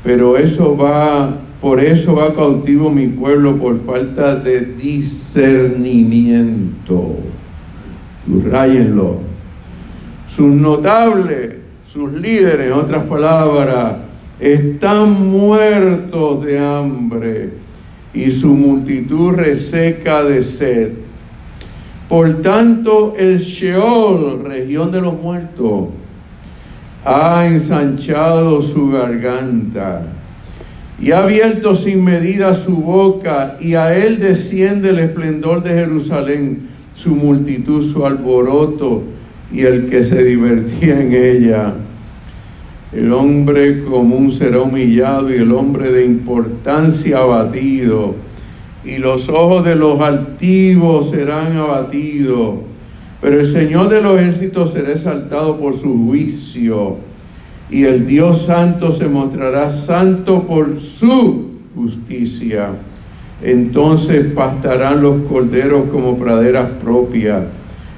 Pero 0.01 0.37
eso 0.37 0.77
va, 0.77 1.29
por 1.59 1.81
eso 1.81 2.15
va 2.15 2.33
cautivo 2.33 2.89
mi 2.89 3.07
pueblo 3.07 3.57
por 3.57 3.85
falta 3.85 4.33
de 4.33 4.61
discernimiento. 4.61 7.17
Subrayenlo 8.25 9.19
sus 10.33 10.55
notables, 10.55 11.55
sus 11.91 12.13
líderes, 12.13 12.67
en 12.67 12.73
otras 12.73 13.03
palabras, 13.07 13.97
están 14.39 15.31
muertos 15.31 16.45
de 16.45 16.59
hambre 16.59 17.64
y 18.15 18.31
su 18.31 18.53
multitud 18.53 19.33
reseca 19.33 20.23
de 20.23 20.43
sed. 20.43 20.91
Por 22.07 22.41
tanto, 22.41 23.13
el 23.17 23.39
Sheol, 23.39 24.43
región 24.45 24.91
de 24.91 25.01
los 25.01 25.21
muertos, 25.21 25.89
ha 27.03 27.45
ensanchado 27.45 28.61
su 28.61 28.89
garganta 28.89 30.03
y 30.99 31.11
ha 31.11 31.23
abierto 31.23 31.75
sin 31.75 32.03
medida 32.03 32.55
su 32.55 32.77
boca, 32.77 33.57
y 33.59 33.73
a 33.73 33.95
él 33.95 34.19
desciende 34.19 34.89
el 34.89 34.99
esplendor 34.99 35.61
de 35.61 35.71
Jerusalén, 35.71 36.69
su 36.95 37.15
multitud, 37.15 37.83
su 37.83 38.05
alboroto 38.05 39.03
y 39.51 39.61
el 39.61 39.87
que 39.87 40.03
se 40.03 40.23
divertía 40.23 41.01
en 41.01 41.13
ella. 41.13 41.73
El 42.95 43.11
hombre 43.11 43.83
común 43.83 44.31
será 44.31 44.61
humillado 44.61 45.29
y 45.29 45.35
el 45.35 45.51
hombre 45.51 45.91
de 45.91 46.05
importancia 46.05 47.17
abatido, 47.17 48.15
y 48.85 48.99
los 48.99 49.27
ojos 49.27 49.65
de 49.65 49.75
los 49.75 49.99
altivos 49.99 51.09
serán 51.09 51.57
abatidos. 51.57 52.55
Pero 53.21 53.41
el 53.41 53.45
Señor 53.45 53.89
de 53.89 54.01
los 54.01 54.17
ejércitos 54.17 54.71
será 54.71 54.93
exaltado 54.93 55.57
por 55.57 55.75
su 55.75 56.05
juicio, 56.05 56.95
y 57.69 57.83
el 57.83 58.07
Dios 58.07 58.43
santo 58.43 58.93
se 58.93 59.09
mostrará 59.09 59.71
santo 59.71 60.43
por 60.43 60.79
su 60.79 61.49
justicia. 61.75 62.69
Entonces 63.43 64.27
pastarán 64.33 65.01
los 65.01 65.23
corderos 65.23 65.89
como 65.91 66.17
praderas 66.17 66.69
propias 66.81 67.43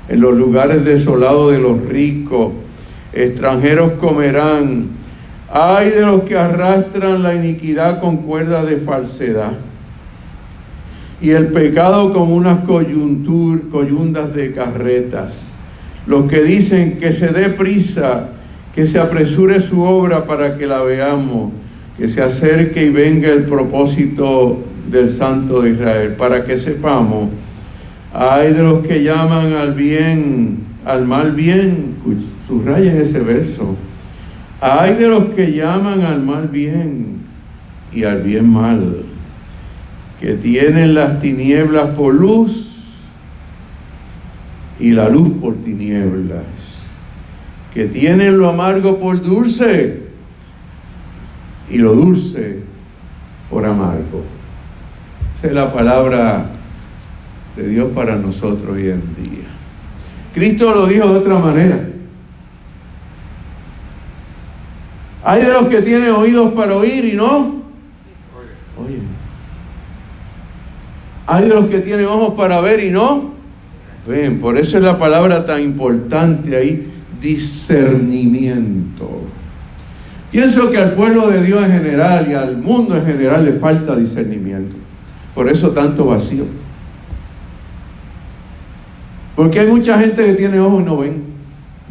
en 0.10 0.22
los 0.22 0.36
lugares 0.36 0.84
desolados 0.84 1.52
de 1.52 1.60
los 1.60 1.86
ricos. 1.86 2.54
Extranjeros 3.24 3.94
comerán. 3.94 4.88
Ay 5.50 5.90
de 5.90 6.02
los 6.02 6.24
que 6.24 6.38
arrastran 6.38 7.24
la 7.24 7.34
iniquidad 7.34 8.00
con 8.02 8.18
cuerdas 8.18 8.70
de 8.70 8.78
falsedad. 8.78 9.54
Y 11.22 11.32
el 11.32 11.48
pecado 11.48 12.14
como 12.14 12.36
unas 12.36 12.60
coyuntur, 12.66 13.70
coyundas 13.70 14.34
de 14.34 14.52
carretas. 14.52 15.50
Los 16.06 16.30
que 16.30 16.42
dicen 16.42 16.98
que 17.00 17.12
se 17.12 17.28
dé 17.28 17.50
prisa, 17.50 18.30
que 18.76 18.86
se 18.86 19.00
apresure 19.00 19.62
su 19.62 19.82
obra 19.82 20.26
para 20.26 20.58
que 20.58 20.68
la 20.68 20.82
veamos, 20.84 21.52
que 21.98 22.08
se 22.08 22.22
acerque 22.22 22.86
y 22.86 22.90
venga 22.90 23.30
el 23.30 23.46
propósito 23.46 24.64
del 24.90 25.10
Santo 25.10 25.62
de 25.62 25.72
Israel, 25.72 26.14
para 26.18 26.44
que 26.44 26.58
sepamos 26.58 27.30
hay 28.20 28.54
de 28.54 28.64
los 28.64 28.86
que 28.86 29.04
llaman 29.04 29.54
al 29.54 29.74
bien, 29.74 30.58
al 30.86 31.06
mal 31.06 31.34
bien. 31.34 31.96
Subrayen 32.48 33.02
ese 33.02 33.20
verso. 33.20 33.76
Hay 34.62 34.96
de 34.96 35.08
los 35.08 35.26
que 35.26 35.52
llaman 35.52 36.02
al 36.02 36.24
mal 36.24 36.48
bien 36.48 37.18
y 37.94 38.06
al 38.06 38.22
bien 38.22 38.50
mal, 38.50 39.04
que 40.20 40.34
tienen 40.34 40.96
las 40.96 41.20
tinieblas 41.20 41.90
por 41.90 42.14
luz 42.14 42.76
y 44.80 44.92
la 44.92 45.10
luz 45.10 45.32
por 45.42 45.56
tinieblas, 45.56 46.44
que 47.74 47.86
tienen 47.86 48.38
lo 48.38 48.50
amargo 48.50 48.98
por 48.98 49.22
dulce 49.22 50.04
y 51.70 51.78
lo 51.78 51.94
dulce 51.94 52.60
por 53.50 53.66
amargo. 53.66 54.24
Esa 55.38 55.48
es 55.48 55.54
la 55.54 55.72
palabra 55.72 56.50
de 57.56 57.68
Dios 57.68 57.92
para 57.94 58.16
nosotros 58.16 58.76
hoy 58.76 58.90
en 58.90 59.02
día. 59.16 59.48
Cristo 60.34 60.74
lo 60.74 60.88
dijo 60.88 61.08
de 61.12 61.20
otra 61.20 61.38
manera. 61.40 61.87
Hay 65.28 65.42
de 65.42 65.50
los 65.50 65.68
que 65.68 65.82
tienen 65.82 66.12
oídos 66.12 66.54
para 66.54 66.78
oír 66.78 67.04
y 67.04 67.12
no 67.12 67.58
Oye. 68.78 69.00
Hay 71.26 71.50
de 71.50 71.54
los 71.54 71.66
que 71.66 71.80
tienen 71.80 72.06
ojos 72.06 72.34
para 72.36 72.62
ver 72.62 72.82
y 72.82 72.92
no 72.92 73.34
ven. 74.08 74.40
Por 74.40 74.58
eso 74.58 74.78
es 74.78 74.84
la 74.84 74.98
palabra 74.98 75.46
tan 75.46 75.62
importante 75.62 76.56
ahí, 76.56 76.90
discernimiento. 77.20 79.24
Pienso 80.32 80.72
que 80.72 80.78
al 80.78 80.94
pueblo 80.94 81.28
de 81.28 81.44
Dios 81.44 81.62
en 81.62 81.72
general 81.72 82.26
y 82.32 82.34
al 82.34 82.60
mundo 82.60 82.96
en 82.96 83.06
general 83.06 83.44
le 83.44 83.52
falta 83.52 83.98
discernimiento. 83.98 84.78
Por 85.36 85.50
eso 85.50 85.72
tanto 85.72 86.06
vacío. 86.06 86.46
Porque 89.36 89.60
hay 89.60 89.68
mucha 89.68 90.00
gente 90.00 90.26
que 90.26 90.36
tiene 90.36 90.58
ojos 90.62 90.84
y 90.84 90.86
no 90.86 90.98
ven, 91.00 91.22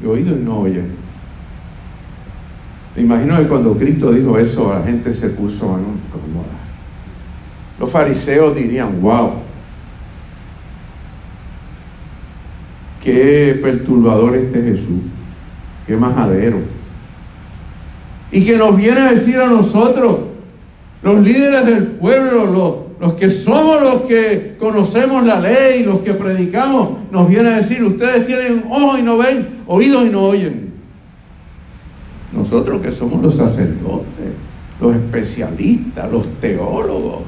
y 0.03 0.07
oídos 0.07 0.39
y 0.41 0.43
no 0.43 0.61
oyen. 0.61 1.06
Imagino 2.97 3.37
que 3.39 3.47
cuando 3.47 3.77
Cristo 3.77 4.13
dijo 4.13 4.39
eso, 4.39 4.73
la 4.73 4.83
gente 4.83 5.13
se 5.13 5.29
puso 5.29 5.67
incómoda. 5.67 6.47
Los 7.79 7.91
fariseos 7.91 8.57
dirían, 8.57 9.01
wow, 9.03 9.33
qué 13.03 13.59
perturbador 13.63 14.35
este 14.37 14.63
Jesús, 14.63 15.03
qué 15.87 15.97
majadero. 15.97 16.59
Y 18.33 18.45
que 18.45 18.57
nos 18.57 18.77
viene 18.77 19.01
a 19.01 19.13
decir 19.13 19.37
a 19.39 19.47
nosotros, 19.47 20.19
los 21.03 21.21
líderes 21.21 21.67
del 21.67 21.87
pueblo, 21.87 22.47
los 22.47 22.87
los 23.01 23.15
que 23.15 23.29
somos 23.31 23.83
los 23.83 24.03
que 24.03 24.57
conocemos 24.59 25.25
la 25.25 25.41
ley, 25.41 25.85
los 25.85 25.99
que 25.99 26.15
predicamos, 26.15 27.11
nos 27.11 27.29
viene 27.29 27.51
a 27.51 27.57
decir, 27.57 27.83
ustedes 27.85 28.27
tienen 28.27 28.65
ojos 28.71 28.99
y 28.99 29.03
no 29.03 29.19
ven, 29.19 29.47
oídos 29.67 30.07
y 30.07 30.11
no 30.11 30.23
oyen. 30.23 30.66
Nosotros 32.37 32.83
que 32.83 32.93
somos 32.93 33.23
los 33.23 33.37
sacerdotes, 33.37 34.35
los 34.79 34.95
especialistas, 34.95 36.11
los 36.13 36.27
teólogos, 36.39 37.23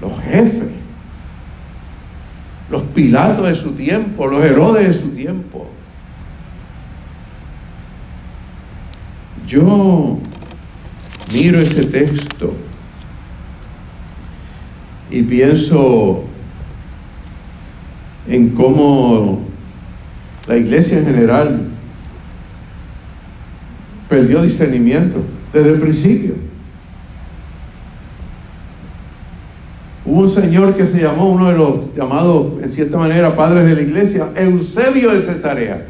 los 0.00 0.20
jefes, 0.20 0.68
los 2.70 2.82
pilatos 2.84 3.48
de 3.48 3.54
su 3.56 3.72
tiempo, 3.72 4.28
los 4.28 4.44
herodes 4.44 4.86
de 4.86 4.94
su 4.94 5.08
tiempo. 5.08 5.66
Yo 9.48 10.18
miro 11.32 11.58
ese 11.58 11.84
texto 11.84 12.54
y 15.10 15.22
pienso 15.24 16.22
en 18.28 18.50
cómo 18.50 19.40
la 20.46 20.56
iglesia 20.56 20.98
en 20.98 21.04
general 21.04 21.71
perdió 24.12 24.42
discernimiento 24.42 25.22
desde 25.54 25.70
el 25.70 25.80
principio. 25.80 26.34
Hubo 30.04 30.20
un 30.20 30.28
señor 30.28 30.74
que 30.74 30.86
se 30.86 31.00
llamó, 31.00 31.32
uno 31.32 31.48
de 31.48 31.56
los 31.56 31.94
llamados, 31.96 32.62
en 32.62 32.68
cierta 32.68 32.98
manera, 32.98 33.34
padres 33.34 33.64
de 33.64 33.74
la 33.74 33.80
iglesia, 33.80 34.28
Eusebio 34.36 35.12
de 35.12 35.22
Cesarea. 35.22 35.86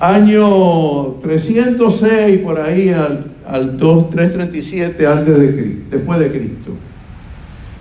Año 0.00 1.16
306, 1.20 2.38
por 2.38 2.58
ahí, 2.58 2.88
al, 2.88 3.32
al 3.46 3.76
2, 3.76 4.08
337 4.08 5.06
antes 5.06 5.38
de, 5.38 5.82
después 5.90 6.18
de 6.18 6.30
Cristo. 6.30 6.70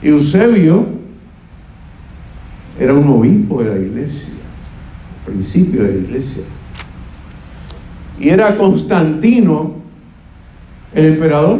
Eusebio 0.02 0.86
era 2.78 2.94
un 2.94 3.08
obispo 3.08 3.64
de 3.64 3.70
la 3.70 3.80
iglesia. 3.80 4.28
principio 5.26 5.84
de 5.84 5.94
la 5.94 5.98
iglesia. 5.98 6.44
Y 8.20 8.30
era 8.30 8.56
Constantino 8.56 9.76
el 10.94 11.06
emperador. 11.06 11.60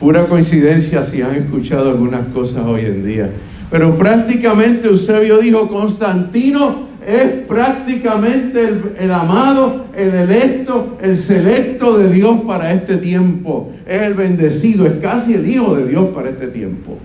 Pura 0.00 0.26
coincidencia 0.26 1.04
si 1.04 1.22
han 1.22 1.36
escuchado 1.36 1.90
algunas 1.90 2.26
cosas 2.28 2.64
hoy 2.66 2.80
en 2.80 3.06
día. 3.06 3.30
Pero 3.70 3.96
prácticamente 3.96 4.88
Eusebio 4.88 5.38
dijo, 5.38 5.68
Constantino 5.68 6.88
es 7.06 7.30
prácticamente 7.46 8.60
el, 8.60 8.96
el, 8.98 9.12
amado, 9.12 9.86
el 9.96 10.12
electo, 10.12 10.98
el 11.00 11.16
selecto 11.16 11.96
de 11.98 12.12
Dios 12.12 12.40
para 12.46 12.72
este 12.72 12.96
tiempo. 12.96 13.72
Es 13.86 14.02
el 14.02 14.14
bendecido, 14.14 14.86
es 14.86 14.94
casi 15.00 15.34
el 15.34 15.48
hijo 15.48 15.76
de 15.76 15.86
Dios 15.86 16.08
para 16.12 16.30
este 16.30 16.48
tiempo. 16.48 16.98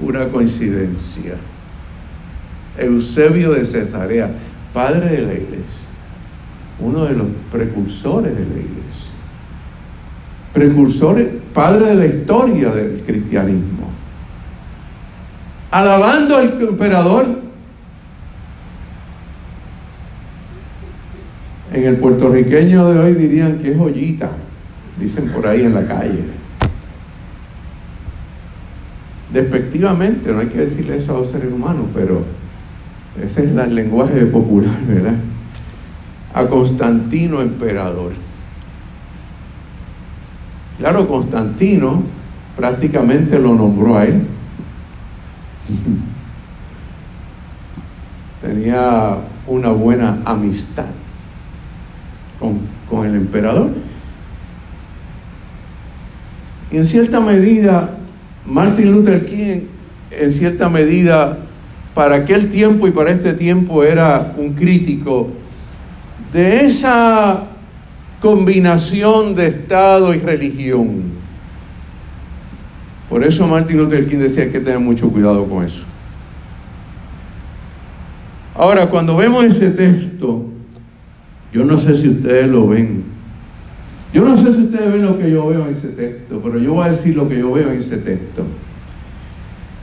Pura 0.00 0.28
coincidencia. 0.28 1.34
Eusebio 2.78 3.52
de 3.52 3.64
Cesarea, 3.64 4.30
padre 4.72 5.10
de 5.10 5.22
la 5.22 5.32
iglesia, 5.32 5.86
uno 6.78 7.04
de 7.04 7.14
los 7.14 7.26
precursores 7.50 8.32
de 8.32 8.44
la 8.44 8.50
iglesia, 8.50 9.12
precursores, 10.52 11.26
padre 11.52 11.86
de 11.88 11.94
la 11.96 12.06
historia 12.06 12.70
del 12.70 13.00
cristianismo, 13.00 13.90
alabando 15.70 16.36
al 16.36 16.62
emperador. 16.62 17.26
En 21.72 21.84
el 21.84 21.96
puertorriqueño 21.96 22.88
de 22.90 22.98
hoy 23.00 23.14
dirían 23.14 23.58
que 23.58 23.72
es 23.72 23.76
joyita, 23.76 24.30
dicen 24.98 25.30
por 25.30 25.46
ahí 25.46 25.62
en 25.62 25.74
la 25.74 25.84
calle. 25.84 26.37
Despectivamente, 29.32 30.32
no 30.32 30.40
hay 30.40 30.46
que 30.46 30.58
decirle 30.58 30.96
eso 30.96 31.14
a 31.14 31.20
los 31.20 31.30
seres 31.30 31.52
humanos, 31.52 31.86
pero 31.92 32.24
ese 33.22 33.44
es 33.44 33.52
el 33.52 33.74
lenguaje 33.74 34.24
popular, 34.26 34.74
¿verdad? 34.86 35.16
A 36.32 36.46
Constantino 36.46 37.42
emperador. 37.42 38.12
Claro, 40.78 41.06
Constantino 41.08 42.02
prácticamente 42.56 43.38
lo 43.38 43.54
nombró 43.54 43.98
a 43.98 44.04
él. 44.04 44.22
Tenía 48.40 49.18
una 49.46 49.70
buena 49.70 50.22
amistad 50.24 50.86
con, 52.38 52.60
con 52.88 53.04
el 53.04 53.16
emperador. 53.16 53.72
Y 56.70 56.76
en 56.76 56.86
cierta 56.86 57.20
medida, 57.20 57.97
Martin 58.48 58.92
Luther 58.92 59.24
King, 59.26 59.60
en 60.10 60.32
cierta 60.32 60.68
medida, 60.68 61.38
para 61.94 62.16
aquel 62.16 62.48
tiempo 62.48 62.88
y 62.88 62.92
para 62.92 63.10
este 63.10 63.34
tiempo 63.34 63.84
era 63.84 64.34
un 64.38 64.54
crítico 64.54 65.28
de 66.32 66.64
esa 66.64 67.44
combinación 68.20 69.34
de 69.34 69.48
Estado 69.48 70.14
y 70.14 70.18
religión. 70.18 71.02
Por 73.08 73.22
eso 73.22 73.46
Martin 73.46 73.78
Luther 73.78 74.06
King 74.08 74.18
decía 74.18 74.50
que 74.50 74.60
tener 74.60 74.80
mucho 74.80 75.10
cuidado 75.10 75.44
con 75.46 75.64
eso. 75.64 75.84
Ahora, 78.54 78.88
cuando 78.88 79.16
vemos 79.16 79.44
ese 79.44 79.70
texto, 79.70 80.46
yo 81.52 81.64
no 81.64 81.78
sé 81.78 81.94
si 81.94 82.08
ustedes 82.08 82.48
lo 82.48 82.68
ven. 82.68 83.04
Yo 84.12 84.24
no 84.24 84.38
sé 84.38 84.52
si 84.52 84.62
ustedes 84.62 84.92
ven 84.92 85.04
lo 85.04 85.18
que 85.18 85.30
yo 85.30 85.46
veo 85.48 85.66
en 85.66 85.72
ese 85.72 85.88
texto, 85.88 86.40
pero 86.42 86.58
yo 86.58 86.74
voy 86.74 86.86
a 86.86 86.90
decir 86.90 87.14
lo 87.14 87.28
que 87.28 87.38
yo 87.38 87.52
veo 87.52 87.70
en 87.70 87.78
ese 87.78 87.98
texto 87.98 88.44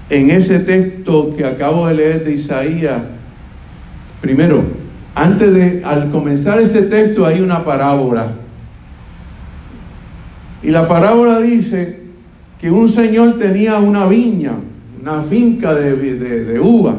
en 0.10 0.30
ese 0.30 0.60
texto 0.60 1.36
que 1.36 1.46
acabo 1.46 1.88
de 1.88 1.96
leer 1.96 2.24
de 2.24 2.34
Isaías, 2.34 3.02
primero, 4.22 4.64
antes 5.16 5.54
de, 5.54 5.84
al 5.84 6.12
comenzar 6.12 6.60
ese 6.62 6.84
texto 6.84 7.26
hay 7.26 7.42
una 7.42 7.64
parábola. 7.64 8.28
Y 10.62 10.72
la 10.72 10.88
parábola 10.88 11.40
dice 11.40 12.02
que 12.60 12.70
un 12.70 12.90
señor 12.90 13.38
tenía 13.38 13.78
una 13.78 14.06
viña, 14.06 14.54
una 15.02 15.22
finca 15.24 15.74
de, 15.74 16.60
uva, 16.60 16.96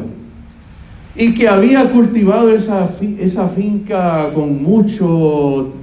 y 1.15 1.33
que 1.33 1.47
había 1.47 1.89
cultivado 1.89 2.49
esa, 2.49 2.89
esa 3.19 3.47
finca 3.49 4.31
con 4.33 4.61
mucho 4.63 5.73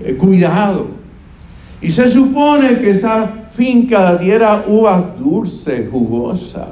eh, 0.00 0.14
cuidado. 0.14 0.88
Y 1.80 1.90
se 1.90 2.08
supone 2.08 2.78
que 2.78 2.90
esa 2.90 3.28
finca 3.52 4.16
diera 4.16 4.64
uvas 4.66 5.18
dulces, 5.18 5.88
jugosas, 5.90 6.68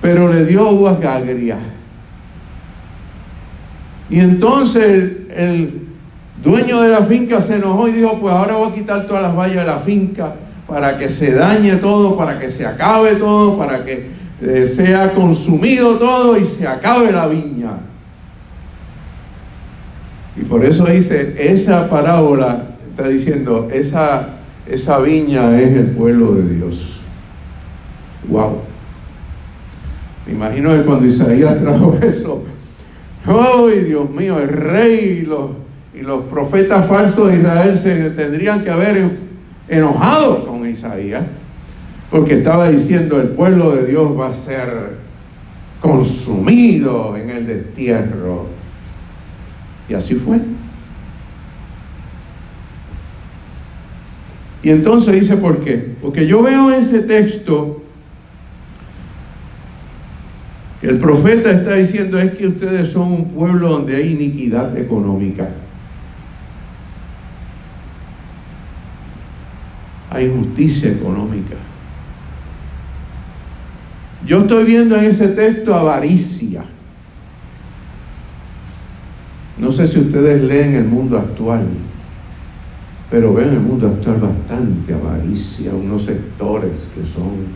pero 0.00 0.32
le 0.32 0.44
dio 0.44 0.70
uvas 0.70 1.04
agrias. 1.04 1.58
Y 4.08 4.20
entonces 4.20 5.12
el, 5.36 5.86
dueño 6.42 6.80
de 6.80 6.88
la 6.88 7.02
finca 7.02 7.40
se 7.40 7.56
enojó 7.56 7.88
y 7.88 7.92
dijo, 7.92 8.18
pues 8.20 8.32
ahora 8.32 8.56
voy 8.56 8.70
a 8.70 8.74
quitar 8.74 9.06
todas 9.06 9.22
las 9.22 9.34
vallas 9.34 9.56
de 9.56 9.64
la 9.64 9.78
finca 9.78 10.34
para 10.66 10.98
que 10.98 11.08
se 11.08 11.32
dañe 11.32 11.76
todo, 11.76 12.16
para 12.16 12.38
que 12.38 12.48
se 12.48 12.66
acabe 12.66 13.16
todo, 13.16 13.56
para 13.56 13.84
que 13.84 14.10
eh, 14.40 14.66
sea 14.66 15.12
consumido 15.12 15.96
todo 15.96 16.36
y 16.38 16.46
se 16.46 16.66
acabe 16.66 17.12
la 17.12 17.26
viña. 17.26 17.78
Y 20.40 20.44
por 20.44 20.64
eso 20.64 20.84
dice, 20.86 21.34
esa 21.38 21.88
parábola 21.88 22.76
está 22.90 23.08
diciendo, 23.08 23.68
esa 23.72 24.36
esa 24.68 24.98
viña 24.98 25.60
es 25.60 25.74
el 25.74 25.86
pueblo 25.86 26.32
de 26.32 26.54
Dios. 26.56 26.98
Wow. 28.28 28.60
Me 30.26 30.32
imagino 30.32 30.70
que 30.70 30.82
cuando 30.82 31.06
Isaías 31.06 31.60
trajo 31.60 31.96
eso, 32.02 32.42
¡ay, 33.26 33.80
Dios 33.84 34.10
mío! 34.10 34.38
El 34.40 34.48
rey 34.48 35.20
y 35.22 35.26
los, 35.26 35.50
y 35.94 36.00
los 36.00 36.24
profetas 36.24 36.86
falsos 36.86 37.30
de 37.30 37.38
Israel 37.38 37.78
se 37.78 38.10
tendrían 38.10 38.64
que 38.64 38.70
haber 38.70 39.08
enojado 39.68 40.46
con 40.46 40.68
Isaías, 40.68 41.22
porque 42.10 42.38
estaba 42.38 42.68
diciendo: 42.68 43.20
el 43.20 43.28
pueblo 43.28 43.70
de 43.70 43.86
Dios 43.86 44.18
va 44.18 44.28
a 44.28 44.34
ser 44.34 44.96
consumido 45.80 47.16
en 47.16 47.30
el 47.30 47.46
destierro. 47.46 48.55
Y 49.88 49.94
así 49.94 50.14
fue. 50.14 50.40
Y 54.62 54.70
entonces 54.70 55.14
dice, 55.14 55.36
¿por 55.36 55.60
qué? 55.60 55.94
Porque 56.02 56.26
yo 56.26 56.42
veo 56.42 56.72
en 56.72 56.82
ese 56.82 56.98
texto 57.00 57.84
que 60.80 60.88
el 60.88 60.98
profeta 60.98 61.50
está 61.52 61.74
diciendo 61.74 62.18
es 62.18 62.32
que 62.32 62.48
ustedes 62.48 62.88
son 62.88 63.12
un 63.12 63.28
pueblo 63.30 63.68
donde 63.68 63.94
hay 63.94 64.12
iniquidad 64.12 64.76
económica. 64.76 65.48
Hay 70.10 70.32
justicia 70.36 70.90
económica. 70.90 71.54
Yo 74.26 74.40
estoy 74.40 74.64
viendo 74.64 74.96
en 74.96 75.04
ese 75.04 75.28
texto 75.28 75.74
avaricia. 75.74 76.64
No 79.58 79.72
sé 79.72 79.86
si 79.86 80.00
ustedes 80.00 80.42
leen 80.42 80.74
el 80.74 80.84
mundo 80.84 81.18
actual. 81.18 81.66
Pero 83.10 83.32
ven 83.32 83.50
el 83.50 83.60
mundo 83.60 83.86
actual 83.86 84.20
bastante 84.20 84.92
avaricia, 84.92 85.72
unos 85.72 86.04
sectores 86.04 86.88
que 86.94 87.04
son 87.04 87.46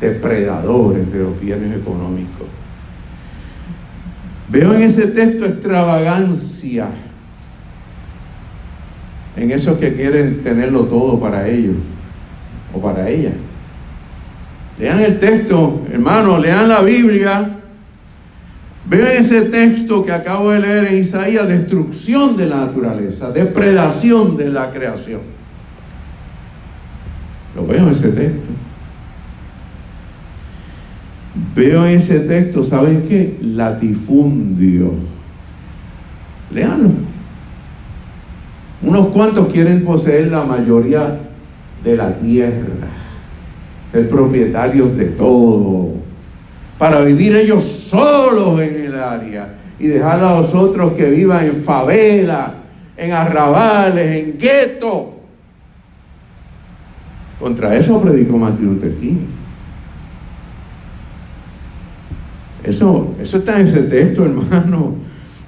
depredadores 0.00 1.10
de 1.10 1.20
los 1.20 1.40
bienes 1.40 1.76
económicos. 1.76 2.46
Veo 4.50 4.74
en 4.74 4.82
ese 4.82 5.08
texto 5.08 5.46
extravagancia 5.46 6.88
en 9.36 9.50
esos 9.52 9.78
que 9.78 9.94
quieren 9.94 10.42
tenerlo 10.42 10.84
todo 10.84 11.20
para 11.20 11.48
ellos 11.48 11.76
o 12.74 12.80
para 12.80 13.08
ella. 13.08 13.32
Lean 14.78 15.00
el 15.00 15.18
texto, 15.18 15.84
hermanos, 15.92 16.40
lean 16.40 16.68
la 16.68 16.80
Biblia 16.82 17.57
Veo 18.88 19.06
ese 19.06 19.42
texto 19.42 20.02
que 20.02 20.12
acabo 20.12 20.50
de 20.50 20.60
leer 20.60 20.84
en 20.86 20.98
Isaías, 20.98 21.46
destrucción 21.46 22.38
de 22.38 22.46
la 22.46 22.56
naturaleza, 22.56 23.30
depredación 23.30 24.36
de 24.36 24.48
la 24.48 24.70
creación. 24.70 25.20
Lo 27.54 27.66
veo 27.66 27.84
en 27.84 27.88
ese 27.90 28.08
texto. 28.08 28.48
Veo 31.54 31.86
en 31.86 31.96
ese 31.96 32.20
texto, 32.20 32.64
¿saben 32.64 33.04
qué? 33.06 33.36
Latifundio. 33.42 34.94
Leanlo. 36.50 36.90
Unos 38.80 39.08
cuantos 39.08 39.52
quieren 39.52 39.84
poseer 39.84 40.28
la 40.28 40.44
mayoría 40.44 41.20
de 41.84 41.96
la 41.96 42.14
tierra, 42.14 42.88
ser 43.92 44.08
propietarios 44.08 44.96
de 44.96 45.06
todo 45.06 46.07
para 46.78 47.00
vivir 47.02 47.34
ellos 47.34 47.64
solos 47.64 48.60
en 48.60 48.86
el 48.86 48.98
área 48.98 49.54
y 49.78 49.88
dejar 49.88 50.22
a 50.22 50.40
los 50.40 50.54
otros 50.54 50.92
que 50.92 51.10
vivan 51.10 51.46
en 51.46 51.62
favela, 51.62 52.54
en 52.96 53.12
arrabales, 53.12 54.24
en 54.24 54.38
guetos. 54.38 55.06
Contra 57.40 57.74
eso 57.76 58.00
predicó 58.00 58.38
Martin 58.38 58.66
Luther. 58.66 58.94
Eso, 62.62 63.14
eso 63.20 63.38
está 63.38 63.60
en 63.60 63.66
ese 63.66 63.82
texto, 63.82 64.24
hermano. 64.26 64.94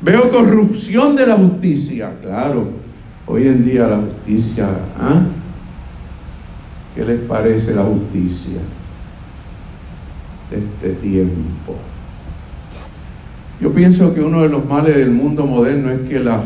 Veo 0.00 0.30
corrupción 0.30 1.14
de 1.14 1.26
la 1.26 1.34
justicia. 1.34 2.12
Claro, 2.20 2.68
hoy 3.26 3.46
en 3.46 3.64
día 3.64 3.86
la 3.86 3.98
justicia, 3.98 4.68
¿ah? 4.98 5.22
¿qué 6.94 7.04
les 7.04 7.20
parece 7.20 7.74
la 7.74 7.82
justicia 7.82 8.58
de 10.50 10.58
este 10.58 11.00
tiempo? 11.00 11.76
Yo 13.60 13.72
pienso 13.72 14.14
que 14.14 14.20
uno 14.20 14.42
de 14.42 14.48
los 14.48 14.64
males 14.64 14.96
del 14.96 15.10
mundo 15.10 15.46
moderno 15.46 15.90
es 15.90 16.08
que 16.08 16.18
los 16.18 16.40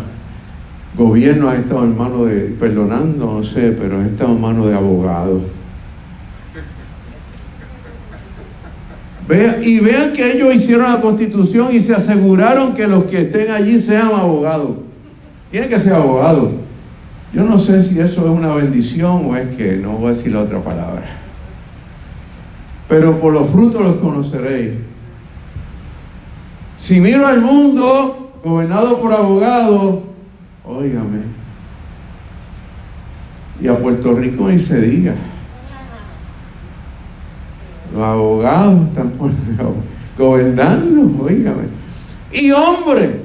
gobiernos 0.97 1.53
han 1.53 1.61
estado 1.61 1.85
en 1.85 1.97
manos 1.97 2.29
de, 2.29 2.57
perdonando, 2.59 3.27
no 3.27 3.45
sé, 3.45 3.71
pero 3.71 3.99
han 3.99 4.07
estado 4.07 4.33
en 4.33 4.41
manos 4.41 4.67
de 4.67 4.75
abogados. 4.75 5.43
y 9.63 9.81
vean 9.81 10.13
que 10.13 10.33
ellos 10.33 10.55
hicieron 10.55 10.91
la 10.91 11.01
constitución 11.01 11.69
y 11.73 11.81
se 11.81 11.95
aseguraron 11.95 12.75
que 12.75 12.87
los 12.87 13.05
que 13.05 13.23
estén 13.23 13.51
allí 13.51 13.81
sean 13.81 14.09
abogados. 14.09 14.73
Tienen 15.51 15.71
que 15.71 15.81
ser 15.81 15.95
abogados. 15.95 16.51
Yo 17.33 17.45
no 17.45 17.59
sé 17.59 17.83
si 17.83 17.99
eso 18.01 18.27
es 18.27 18.31
una 18.31 18.55
bendición 18.55 19.27
o 19.27 19.37
es 19.37 19.57
que 19.57 19.77
no 19.77 19.93
voy 19.93 20.07
a 20.07 20.09
decir 20.09 20.33
la 20.33 20.43
otra 20.43 20.61
palabra. 20.61 21.24
Pero 22.89 23.19
por 23.21 23.33
los 23.33 23.49
frutos 23.49 23.83
los 23.83 23.97
conoceréis. 23.97 24.75
Si 26.77 27.01
miro 27.01 27.27
al 27.27 27.41
mundo 27.41 28.35
gobernado 28.45 29.01
por 29.01 29.13
abogados, 29.13 30.01
óigame, 30.65 31.23
y 33.61 33.69
a 33.69 33.79
Puerto 33.79 34.15
Rico 34.15 34.49
ni 34.49 34.59
se 34.59 34.81
diga. 34.81 35.15
Los 37.95 38.03
abogados 38.03 38.89
están 38.89 39.13
gobernando, 40.19 41.25
oígame. 41.25 41.63
Y 42.33 42.51
hombre, 42.51 43.23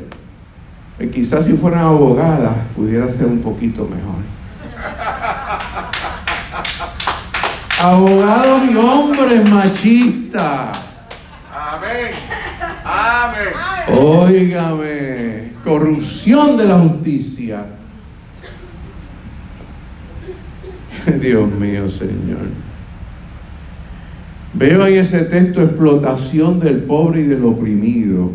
pues 0.98 1.12
quizás 1.12 1.46
si 1.46 1.54
fueran 1.54 1.82
abogadas 1.82 2.56
pudiera 2.76 3.10
ser 3.10 3.26
un 3.26 3.40
poquito 3.40 3.84
mejor. 3.84 4.20
Abogados 7.82 8.62
y 8.70 8.76
hombres 8.76 9.50
machistas. 9.50 10.80
Amén. 11.50 12.12
Amén. 12.84 13.54
Óigame, 13.98 15.54
corrupción 15.64 16.58
de 16.58 16.66
la 16.66 16.78
justicia. 16.78 17.66
Dios 21.22 21.50
mío, 21.52 21.90
Señor. 21.90 22.48
Veo 24.54 24.86
en 24.86 24.96
ese 24.96 25.22
texto 25.22 25.62
explotación 25.62 26.60
del 26.60 26.84
pobre 26.84 27.22
y 27.22 27.28
del 27.28 27.46
oprimido. 27.46 28.32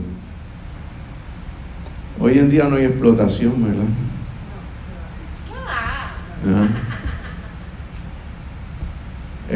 Hoy 2.19 2.39
en 2.39 2.49
día 2.49 2.65
no 2.65 2.77
hay 2.77 2.85
explotación, 2.85 3.63
¿verdad? 3.63 3.85
¿Ah? 6.47 6.94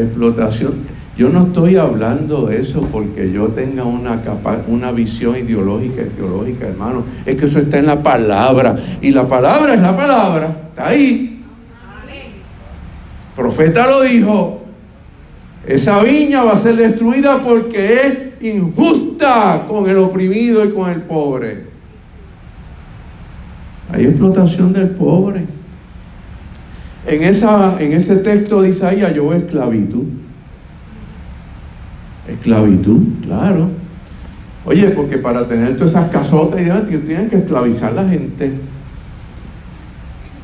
Explotación. 0.00 0.74
Yo 1.16 1.28
no 1.30 1.46
estoy 1.46 1.76
hablando 1.76 2.48
eso 2.48 2.80
porque 2.92 3.32
yo 3.32 3.48
tenga 3.48 3.82
una, 3.82 4.20
una 4.68 4.92
visión 4.92 5.36
ideológica 5.36 6.04
teológica, 6.16 6.68
hermano. 6.68 7.02
Es 7.26 7.34
que 7.36 7.46
eso 7.46 7.58
está 7.58 7.78
en 7.78 7.86
la 7.86 8.00
palabra. 8.00 8.78
Y 9.00 9.10
la 9.10 9.26
palabra 9.26 9.74
es 9.74 9.80
la 9.80 9.96
palabra. 9.96 10.68
Está 10.68 10.88
ahí. 10.88 11.44
Profeta 13.34 13.86
lo 13.88 14.02
dijo. 14.02 14.62
Esa 15.66 16.02
viña 16.04 16.44
va 16.44 16.52
a 16.52 16.60
ser 16.60 16.76
destruida 16.76 17.38
porque 17.44 17.94
es 17.94 18.28
injusta 18.40 19.64
con 19.68 19.90
el 19.90 19.98
oprimido 19.98 20.64
y 20.64 20.70
con 20.70 20.88
el 20.88 21.02
pobre. 21.02 21.64
Hay 23.92 24.06
explotación 24.06 24.72
del 24.72 24.90
pobre. 24.90 25.57
En, 27.08 27.22
esa, 27.22 27.80
en 27.80 27.92
ese 27.92 28.16
texto 28.16 28.60
de 28.60 28.68
Isaías 28.68 29.14
yo 29.14 29.28
veo 29.28 29.38
esclavitud. 29.38 30.04
Esclavitud, 32.28 33.00
claro. 33.22 33.70
Oye, 34.66 34.90
porque 34.90 35.16
para 35.16 35.48
tener 35.48 35.76
todas 35.76 35.92
esas 35.92 36.10
casotas 36.10 36.60
y 36.60 36.64
demás, 36.64 36.86
tienen 36.86 37.30
que 37.30 37.38
esclavizar 37.38 37.92
a 37.92 38.02
la 38.02 38.08
gente. 38.10 38.52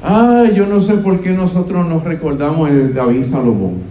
Ay, 0.03 0.55
yo 0.55 0.64
no 0.66 0.81
sé 0.81 0.94
por 0.94 1.20
qué 1.20 1.33
nosotros 1.33 1.87
nos 1.87 2.03
recordamos 2.05 2.70
el 2.70 2.94
David 2.94 3.24
Salomón. 3.24 3.83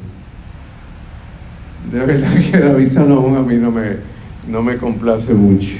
De 1.91 2.03
verdad 2.03 2.33
que 2.51 2.57
David 2.57 2.87
Salomón 2.87 3.37
a 3.37 3.41
mí 3.41 3.57
no 3.57 3.69
me, 3.69 3.97
no 4.47 4.63
me 4.63 4.77
complace 4.77 5.35
mucho. 5.35 5.75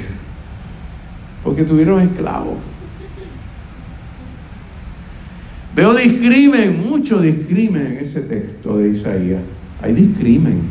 Porque 1.44 1.64
tuvieron 1.64 2.00
esclavos. 2.02 2.73
Veo 5.76 5.94
discrimen, 5.94 6.88
mucho 6.88 7.20
discrimen 7.20 7.88
en 7.88 7.98
ese 7.98 8.22
texto 8.22 8.78
de 8.78 8.90
Isaías. 8.90 9.42
Hay 9.82 9.94
discrimen. 9.94 10.62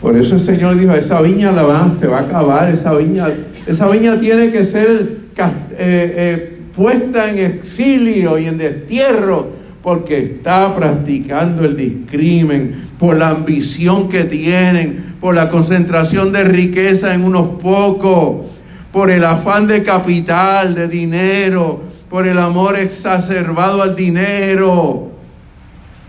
Por 0.00 0.16
eso 0.16 0.36
el 0.36 0.40
Señor 0.40 0.78
dijo, 0.78 0.94
esa 0.94 1.20
viña 1.20 1.52
la 1.52 1.64
va, 1.64 1.92
se 1.92 2.06
va 2.06 2.18
a 2.18 2.22
acabar, 2.22 2.72
esa 2.72 2.94
viña, 2.96 3.28
esa 3.66 3.88
viña 3.88 4.18
tiene 4.18 4.50
que 4.50 4.64
ser 4.64 5.18
eh, 5.36 5.48
eh, 5.78 6.58
puesta 6.74 7.30
en 7.30 7.38
exilio 7.38 8.38
y 8.38 8.46
en 8.46 8.56
destierro 8.56 9.60
porque 9.82 10.18
está 10.18 10.74
practicando 10.74 11.64
el 11.64 11.76
discrimen, 11.76 12.88
por 12.98 13.16
la 13.16 13.30
ambición 13.30 14.08
que 14.08 14.24
tienen, 14.24 15.14
por 15.20 15.34
la 15.34 15.50
concentración 15.50 16.32
de 16.32 16.44
riqueza 16.44 17.14
en 17.14 17.22
unos 17.22 17.60
pocos, 17.60 18.46
por 18.92 19.10
el 19.10 19.24
afán 19.24 19.66
de 19.66 19.82
capital, 19.82 20.74
de 20.74 20.88
dinero, 20.88 21.82
por 22.10 22.26
el 22.26 22.38
amor 22.40 22.76
exacerbado 22.76 23.82
al 23.82 23.94
dinero. 23.94 25.12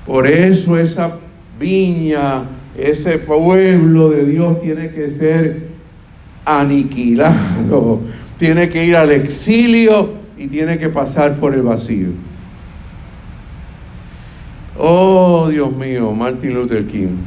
Por 0.05 0.27
eso 0.27 0.77
esa 0.77 1.17
viña, 1.59 2.43
ese 2.75 3.19
pueblo 3.19 4.09
de 4.09 4.25
Dios 4.25 4.59
tiene 4.59 4.89
que 4.89 5.11
ser 5.11 5.67
aniquilado, 6.43 8.01
tiene 8.37 8.67
que 8.67 8.83
ir 8.83 8.95
al 8.95 9.11
exilio 9.11 10.15
y 10.37 10.47
tiene 10.47 10.79
que 10.79 10.89
pasar 10.89 11.35
por 11.35 11.53
el 11.53 11.61
vacío. 11.61 12.09
Oh, 14.79 15.49
Dios 15.49 15.71
mío, 15.75 16.11
Martin 16.13 16.55
Luther 16.55 16.87
King. 16.87 17.17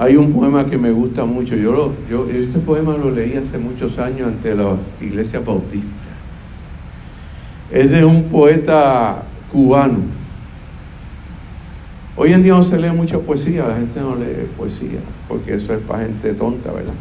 Hay 0.00 0.16
un 0.16 0.32
poema 0.32 0.64
que 0.64 0.78
me 0.78 0.92
gusta 0.92 1.24
mucho. 1.24 1.56
Yo, 1.56 1.92
este 2.30 2.60
poema 2.60 2.96
lo 2.96 3.10
leí 3.10 3.36
hace 3.36 3.58
muchos 3.58 3.98
años 3.98 4.28
ante 4.28 4.54
la 4.54 4.76
iglesia 5.00 5.40
bautista. 5.40 5.88
Es 7.72 7.90
de 7.90 8.04
un 8.04 8.28
poeta 8.28 9.24
cubano. 9.50 9.98
Hoy 12.14 12.32
en 12.32 12.44
día 12.44 12.52
no 12.52 12.62
se 12.62 12.78
lee 12.78 12.90
mucha 12.90 13.18
poesía, 13.18 13.66
la 13.66 13.74
gente 13.74 13.98
no 13.98 14.14
lee 14.14 14.46
poesía, 14.56 15.00
porque 15.26 15.54
eso 15.54 15.74
es 15.74 15.80
para 15.80 16.04
gente 16.04 16.32
tonta, 16.32 16.70
¿verdad? 16.70 16.94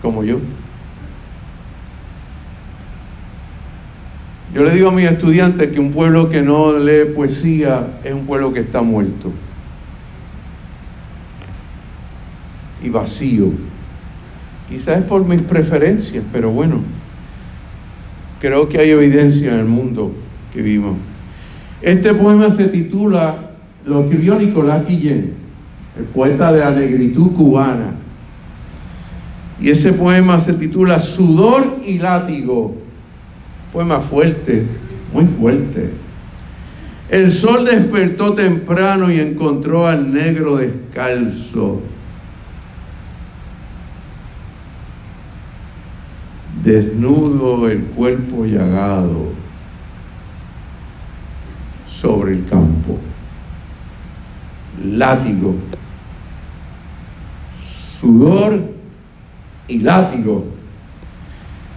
Como 0.00 0.24
yo. 0.24 0.38
Yo 4.54 4.64
le 4.64 4.70
digo 4.70 4.88
a 4.88 4.92
mis 4.92 5.04
estudiantes 5.04 5.68
que 5.72 5.80
un 5.80 5.92
pueblo 5.92 6.30
que 6.30 6.40
no 6.40 6.72
lee 6.72 7.12
poesía 7.14 8.00
es 8.02 8.14
un 8.14 8.24
pueblo 8.24 8.54
que 8.54 8.60
está 8.60 8.82
muerto 8.82 9.30
y 12.82 12.88
vacío. 12.88 13.50
Quizás 14.68 14.98
es 14.98 15.04
por 15.04 15.24
mis 15.26 15.42
preferencias, 15.42 16.24
pero 16.32 16.50
bueno, 16.50 16.80
creo 18.40 18.68
que 18.68 18.78
hay 18.78 18.90
evidencia 18.90 19.52
en 19.52 19.60
el 19.60 19.66
mundo 19.66 20.12
que 20.52 20.62
vivimos. 20.62 20.96
Este 21.80 22.14
poema 22.14 22.50
se 22.50 22.66
titula, 22.68 23.34
lo 23.84 24.04
escribió 24.04 24.38
Nicolás 24.38 24.86
Guillén, 24.86 25.34
el 25.98 26.04
poeta 26.04 26.52
de 26.52 26.60
la 26.60 26.70
negritud 26.70 27.32
cubana. 27.32 27.94
Y 29.60 29.70
ese 29.70 29.92
poema 29.92 30.40
se 30.40 30.54
titula 30.54 31.00
Sudor 31.00 31.80
y 31.86 31.98
látigo 31.98 32.82
Poema 33.72 34.00
fuerte, 34.00 34.66
muy 35.14 35.24
fuerte. 35.24 35.88
El 37.08 37.30
sol 37.30 37.64
despertó 37.64 38.34
temprano 38.34 39.10
y 39.10 39.18
encontró 39.18 39.86
al 39.86 40.12
negro 40.12 40.56
descalzo. 40.56 41.80
Desnudo 46.62 47.68
el 47.68 47.82
cuerpo 47.82 48.44
llagado 48.44 49.32
sobre 51.88 52.32
el 52.32 52.46
campo. 52.46 52.98
Látigo. 54.84 55.54
Sudor 57.58 58.72
y 59.68 59.78
látigo 59.78 60.44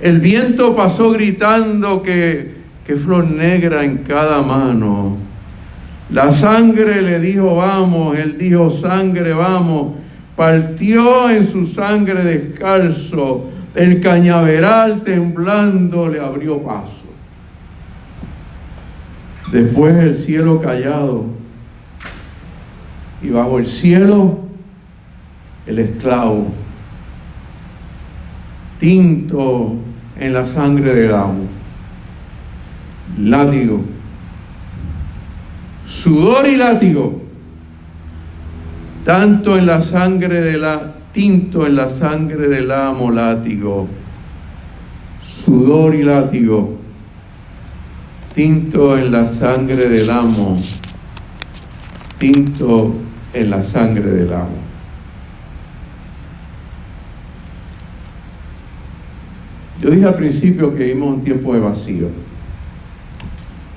El 0.01 0.19
viento 0.19 0.75
pasó 0.75 1.11
gritando 1.11 2.01
que, 2.01 2.55
que 2.85 2.95
flor 2.95 3.29
negra 3.29 3.83
en 3.83 3.99
cada 3.99 4.41
mano. 4.41 5.17
La 6.11 6.31
sangre 6.31 7.01
le 7.01 7.19
dijo, 7.19 7.55
vamos, 7.55 8.17
él 8.17 8.37
dijo, 8.37 8.69
sangre, 8.69 9.33
vamos. 9.33 9.93
Partió 10.35 11.29
en 11.29 11.47
su 11.47 11.65
sangre 11.65 12.23
descalzo, 12.23 13.49
el 13.75 14.01
cañaveral 14.01 15.01
temblando 15.01 16.07
le 16.07 16.19
abrió 16.19 16.61
paso. 16.63 17.03
Después 19.51 19.95
el 19.95 20.17
cielo 20.17 20.61
callado 20.61 21.25
y 23.21 23.29
bajo 23.29 23.59
el 23.59 23.67
cielo 23.67 24.39
el 25.65 25.79
esclavo, 25.79 26.47
tinto 28.79 29.75
en 30.19 30.33
la 30.33 30.45
sangre 30.45 30.93
del 30.93 31.13
amo, 31.13 31.45
látigo, 33.19 33.83
sudor 35.87 36.47
y 36.47 36.55
látigo, 36.55 37.21
tanto 39.03 39.57
en 39.57 39.65
la 39.65 39.81
sangre 39.81 40.41
de 40.41 40.57
la, 40.57 40.94
tinto 41.15 41.65
en 41.65 41.77
la 41.77 41.89
sangre 41.89 42.49
del 42.49 42.69
amo, 42.69 43.09
látigo, 43.09 43.87
sudor 45.25 45.95
y 45.95 46.03
látigo, 46.03 46.77
tinto 48.33 48.97
en 48.97 49.13
la 49.13 49.25
sangre 49.25 49.87
del 49.87 50.09
amo, 50.09 50.61
tinto 52.19 52.95
en 53.33 53.49
la 53.49 53.63
sangre 53.63 54.11
del 54.11 54.33
amo. 54.33 54.57
Yo 59.81 59.91
dije 59.91 60.05
al 60.05 60.15
principio 60.15 60.75
que 60.75 60.83
vivimos 60.83 61.15
un 61.15 61.21
tiempo 61.21 61.53
de 61.53 61.61
vacío. 61.61 62.09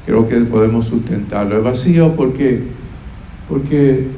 Creo 0.06 0.28
que 0.28 0.40
podemos 0.40 0.86
sustentarlo. 0.86 1.58
Es 1.58 1.62
vacío 1.62 2.16
porque, 2.16 2.64
porque 3.48 4.08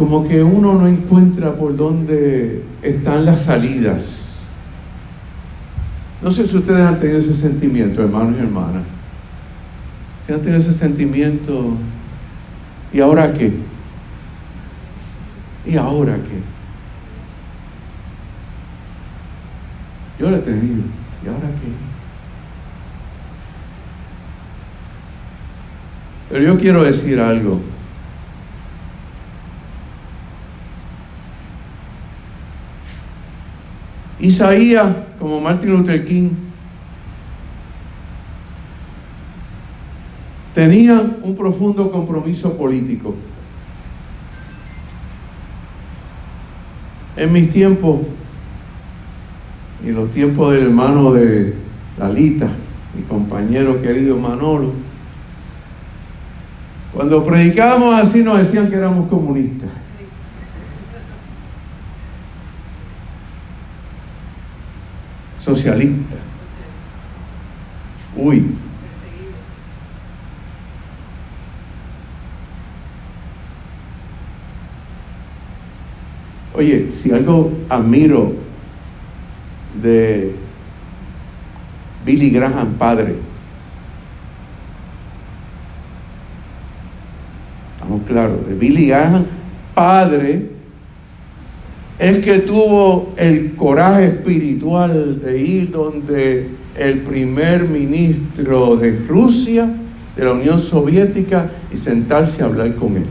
como 0.00 0.26
que 0.26 0.42
uno 0.42 0.76
no 0.76 0.88
encuentra 0.88 1.54
por 1.54 1.76
dónde 1.76 2.62
están 2.80 3.26
las 3.26 3.42
salidas. 3.42 4.44
No 6.22 6.30
sé 6.30 6.48
si 6.48 6.56
ustedes 6.56 6.80
han 6.80 6.98
tenido 6.98 7.18
ese 7.18 7.34
sentimiento, 7.34 8.00
hermanos 8.00 8.36
y 8.38 8.40
hermanas. 8.40 8.82
Si 10.26 10.32
han 10.32 10.40
tenido 10.40 10.58
ese 10.58 10.72
sentimiento, 10.72 11.76
¿y 12.94 13.00
ahora 13.00 13.34
qué? 13.34 13.52
¿Y 15.66 15.76
ahora 15.76 16.14
qué? 16.14 16.40
Yo 20.18 20.30
lo 20.30 20.36
he 20.36 20.40
tenido. 20.40 20.82
¿Y 21.22 21.28
ahora 21.28 21.40
qué? 21.60 21.72
Pero 26.30 26.42
yo 26.42 26.58
quiero 26.58 26.84
decir 26.84 27.20
algo. 27.20 27.60
Isaías, 34.20 34.86
como 35.18 35.40
Martin 35.40 35.70
Luther 35.70 36.04
King, 36.04 36.30
tenía 40.54 41.00
un 41.22 41.34
profundo 41.34 41.90
compromiso 41.90 42.56
político. 42.56 43.14
En 47.16 47.32
mis 47.32 47.50
tiempos, 47.50 48.00
y 49.84 49.90
los 49.90 50.10
tiempos 50.10 50.52
del 50.52 50.64
hermano 50.64 51.12
de 51.12 51.54
Lalita, 51.98 52.48
mi 52.94 53.02
compañero 53.04 53.80
querido 53.80 54.16
Manolo, 54.16 54.72
cuando 56.92 57.24
predicábamos 57.24 57.94
así 57.94 58.22
nos 58.22 58.38
decían 58.38 58.68
que 58.68 58.76
éramos 58.76 59.08
comunistas. 59.08 59.70
Socialistas. 65.50 66.20
Uy. 68.14 68.54
Oye, 76.54 76.92
si 76.92 77.10
algo 77.12 77.52
admiro 77.68 78.34
de 79.82 80.36
Billy 82.04 82.30
Graham 82.30 82.74
padre. 82.74 83.16
Estamos 87.74 88.02
claros, 88.06 88.46
de 88.46 88.54
Billy 88.54 88.86
Graham 88.86 89.26
padre 89.74 90.49
es 92.00 92.24
que 92.24 92.38
tuvo 92.38 93.12
el 93.18 93.54
coraje 93.56 94.06
espiritual 94.06 95.20
de 95.20 95.38
ir 95.38 95.70
donde 95.70 96.48
el 96.78 97.00
primer 97.00 97.68
ministro 97.68 98.76
de 98.76 98.98
Rusia, 99.06 99.68
de 100.16 100.24
la 100.24 100.32
Unión 100.32 100.58
Soviética, 100.58 101.50
y 101.70 101.76
sentarse 101.76 102.42
a 102.42 102.46
hablar 102.46 102.74
con 102.74 102.96
él. 102.96 103.04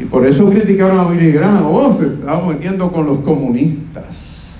Y 0.00 0.04
por 0.06 0.26
eso 0.26 0.50
criticaron 0.50 0.98
a 0.98 1.08
Billy 1.08 1.30
Graham, 1.30 1.66
oh, 1.66 1.96
se 1.96 2.06
estaba 2.06 2.48
metiendo 2.48 2.90
con 2.90 3.06
los 3.06 3.20
comunistas. 3.20 4.50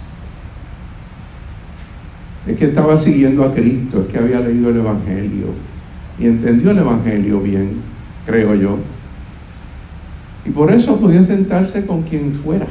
Es 2.46 2.56
que 2.56 2.66
estaba 2.66 2.96
siguiendo 2.96 3.42
a 3.42 3.52
Cristo, 3.52 4.02
es 4.02 4.12
que 4.12 4.18
había 4.20 4.38
leído 4.38 4.70
el 4.70 4.76
Evangelio 4.76 5.75
y 6.18 6.26
entendió 6.26 6.70
el 6.70 6.78
Evangelio 6.78 7.40
bien, 7.40 7.80
creo 8.24 8.54
yo. 8.54 8.78
Y 10.44 10.50
por 10.50 10.72
eso 10.72 10.98
podía 10.98 11.22
sentarse 11.22 11.86
con 11.86 12.02
quien 12.02 12.34
fuera 12.34 12.66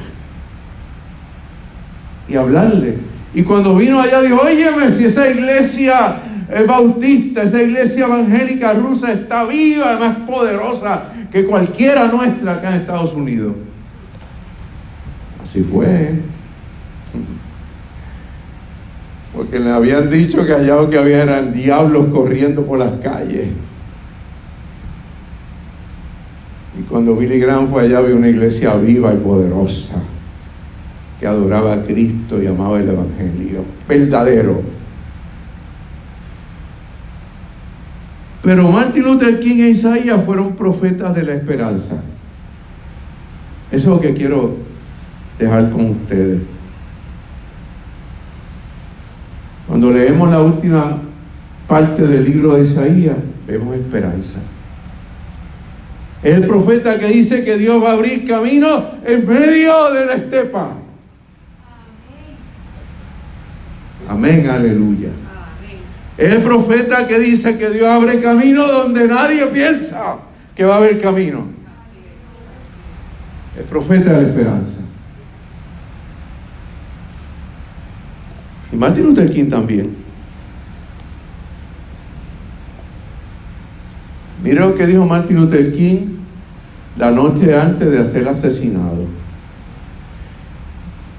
y 2.28 2.36
hablarle. 2.36 2.98
Y 3.34 3.44
cuando 3.44 3.76
vino 3.76 4.00
allá 4.00 4.22
dijo, 4.22 4.42
óyeme, 4.42 4.92
si 4.92 5.06
esa 5.06 5.30
iglesia 5.30 6.18
es 6.50 6.66
bautista, 6.66 7.44
esa 7.44 7.62
iglesia 7.62 8.06
evangélica 8.06 8.74
rusa 8.74 9.12
está 9.12 9.44
viva, 9.44 9.98
más 10.00 10.18
poderosa 10.20 11.12
que 11.32 11.46
cualquiera 11.46 12.08
nuestra 12.08 12.54
acá 12.54 12.74
en 12.74 12.82
Estados 12.82 13.14
Unidos. 13.14 13.56
Así 15.44 15.62
fue. 15.62 16.14
Porque 19.36 19.60
le 19.60 19.72
habían 19.72 20.10
dicho 20.10 20.46
que 20.46 20.54
allá 20.54 20.76
lo 20.76 20.90
que 20.90 20.98
había 20.98 21.24
eran 21.24 21.52
diablos 21.52 22.08
corriendo 22.08 22.66
por 22.66 22.80
las 22.80 22.94
calles. 23.02 23.50
Y 26.80 26.84
cuando 26.84 27.16
Billy 27.16 27.40
Graham 27.40 27.68
fue 27.70 27.84
allá, 27.84 28.02
vio 28.02 28.16
una 28.16 28.30
iglesia 28.30 28.76
viva 28.76 29.14
y 29.14 29.18
poderosa 29.18 30.02
que 31.20 31.28
adoraba 31.28 31.74
a 31.74 31.84
Cristo 31.84 32.42
y 32.42 32.48
amaba 32.48 32.80
el 32.80 32.90
Evangelio. 32.90 33.64
Verdadero. 33.88 34.62
Pero 38.42 38.70
Martin 38.70 39.04
Luther 39.04 39.40
King 39.40 39.64
e 39.64 39.70
Isaías 39.70 40.24
fueron 40.24 40.56
profetas 40.56 41.16
de 41.16 41.24
la 41.24 41.34
esperanza. 41.34 41.96
Eso 43.72 43.78
es 43.78 43.86
lo 43.86 44.00
que 44.00 44.14
quiero 44.14 44.56
dejar 45.40 45.72
con 45.72 45.90
ustedes. 45.90 46.55
Cuando 49.68 49.92
leemos 49.92 50.30
la 50.30 50.42
última 50.42 51.00
parte 51.68 52.06
del 52.06 52.24
libro 52.24 52.54
de 52.54 52.64
Isaías, 52.64 53.16
vemos 53.48 53.76
esperanza. 53.76 54.40
Es 56.22 56.36
el 56.36 56.48
profeta 56.48 57.00
que 57.00 57.08
dice 57.08 57.44
que 57.44 57.58
Dios 57.58 57.84
va 57.84 57.92
a 57.92 57.94
abrir 57.94 58.28
camino 58.28 58.84
en 59.06 59.28
medio 59.28 59.92
de 59.92 60.06
la 60.06 60.14
estepa. 60.14 60.70
Amén, 64.08 64.50
aleluya. 64.50 65.10
El 66.18 66.42
profeta 66.42 67.08
que 67.08 67.20
dice 67.20 67.58
que 67.58 67.70
Dios 67.70 67.88
abre 67.88 68.22
camino 68.22 68.66
donde 68.66 69.08
nadie 69.08 69.46
piensa 69.48 70.18
que 70.56 70.64
va 70.64 70.76
a 70.76 70.78
haber 70.78 71.02
camino. 71.02 71.48
El 73.58 73.66
profeta 73.66 74.14
de 74.14 74.22
la 74.22 74.28
esperanza. 74.28 74.82
Y 78.72 78.76
Martin 78.76 79.06
Luther 79.06 79.32
King 79.32 79.50
también. 79.50 79.96
Mira 84.44 84.66
lo 84.66 84.76
que 84.76 84.86
dijo 84.86 85.06
Martin 85.06 85.38
Luther 85.38 85.74
King 85.74 86.16
la 86.98 87.12
noche 87.12 87.58
antes 87.58 87.92
de 87.92 88.06
ser 88.06 88.28
asesinado. 88.28 89.06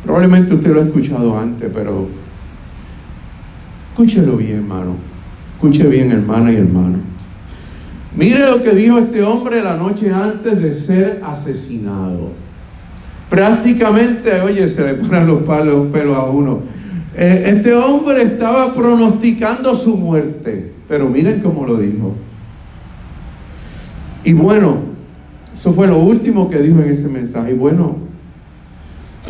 Probablemente 0.04 0.54
usted 0.54 0.72
lo 0.72 0.80
ha 0.80 0.84
escuchado 0.84 1.38
antes, 1.38 1.68
pero 1.74 2.08
escúchelo 3.90 4.36
bien, 4.36 4.58
hermano. 4.58 4.94
Escuche 5.54 5.88
bien, 5.88 6.12
hermana 6.12 6.52
y 6.52 6.56
hermano. 6.56 6.98
Mire 8.16 8.48
lo 8.48 8.62
que 8.62 8.70
dijo 8.70 8.98
este 8.98 9.22
hombre 9.22 9.62
la 9.62 9.76
noche 9.76 10.12
antes 10.12 10.62
de 10.62 10.72
ser 10.72 11.20
asesinado. 11.24 12.30
Prácticamente, 13.28 14.40
oye, 14.40 14.68
se 14.68 14.86
le 14.86 14.94
ponen 14.94 15.26
los 15.26 15.42
palos, 15.42 15.88
pelos 15.92 16.16
a 16.16 16.22
uno. 16.22 16.60
Eh, 17.18 17.44
este 17.46 17.72
hombre 17.72 18.22
estaba 18.22 18.74
pronosticando 18.74 19.74
su 19.74 19.96
muerte, 19.96 20.70
pero 20.86 21.08
miren 21.08 21.40
cómo 21.40 21.64
lo 21.64 21.78
dijo. 21.78 22.14
Y 24.22 24.34
bueno, 24.34 24.80
eso 25.58 25.72
fue 25.72 25.86
lo 25.86 25.96
último 25.98 26.50
que 26.50 26.58
dijo 26.58 26.78
en 26.82 26.90
ese 26.90 27.08
mensaje. 27.08 27.52
Y 27.52 27.54
bueno, 27.54 27.96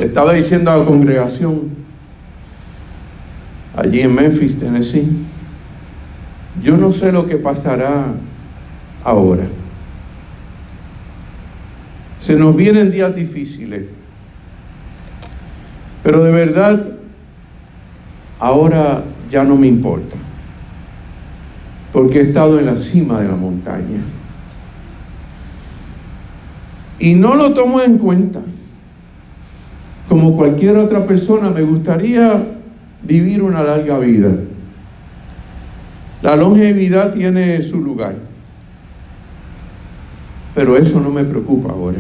estaba 0.01 0.33
diciendo 0.33 0.73
a 0.73 0.79
la 0.79 0.85
congregación 0.85 1.71
allí 3.77 4.01
en 4.01 4.17
Memphis, 4.17 4.57
Tennessee, 4.57 5.09
yo 6.65 6.77
no 6.77 6.91
sé 6.91 7.13
lo 7.13 7.29
que 7.29 7.37
pasará 7.37 8.07
ahora. 9.05 9.47
Se 12.19 12.35
nos 12.35 12.57
vienen 12.57 12.91
días 12.91 13.15
difíciles, 13.15 13.85
pero 16.03 16.25
de 16.25 16.33
verdad 16.33 16.96
ahora 18.39 19.05
ya 19.31 19.45
no 19.45 19.57
me 19.57 19.67
importa, 19.67 20.17
porque 21.93 22.21
he 22.21 22.23
estado 22.23 22.59
en 22.59 22.67
la 22.67 22.77
cima 22.77 23.21
de 23.21 23.29
la 23.29 23.37
montaña. 23.37 24.01
Y 26.99 27.15
no 27.15 27.35
lo 27.35 27.53
tomo 27.53 27.81
en 27.81 27.99
cuenta. 27.99 28.41
Como 30.09 30.37
cualquier 30.37 30.77
otra 30.77 31.05
persona, 31.05 31.51
me 31.51 31.63
gustaría 31.63 32.43
vivir 33.03 33.43
una 33.43 33.63
larga 33.63 33.99
vida. 33.99 34.33
La 36.23 36.37
longevidad 36.37 37.13
tiene 37.13 37.61
su 37.63 37.81
lugar. 37.81 38.17
Pero 40.55 40.77
eso 40.77 41.01
no 41.01 41.11
me 41.11 41.25
preocupa 41.25 41.71
ahora. 41.71 41.99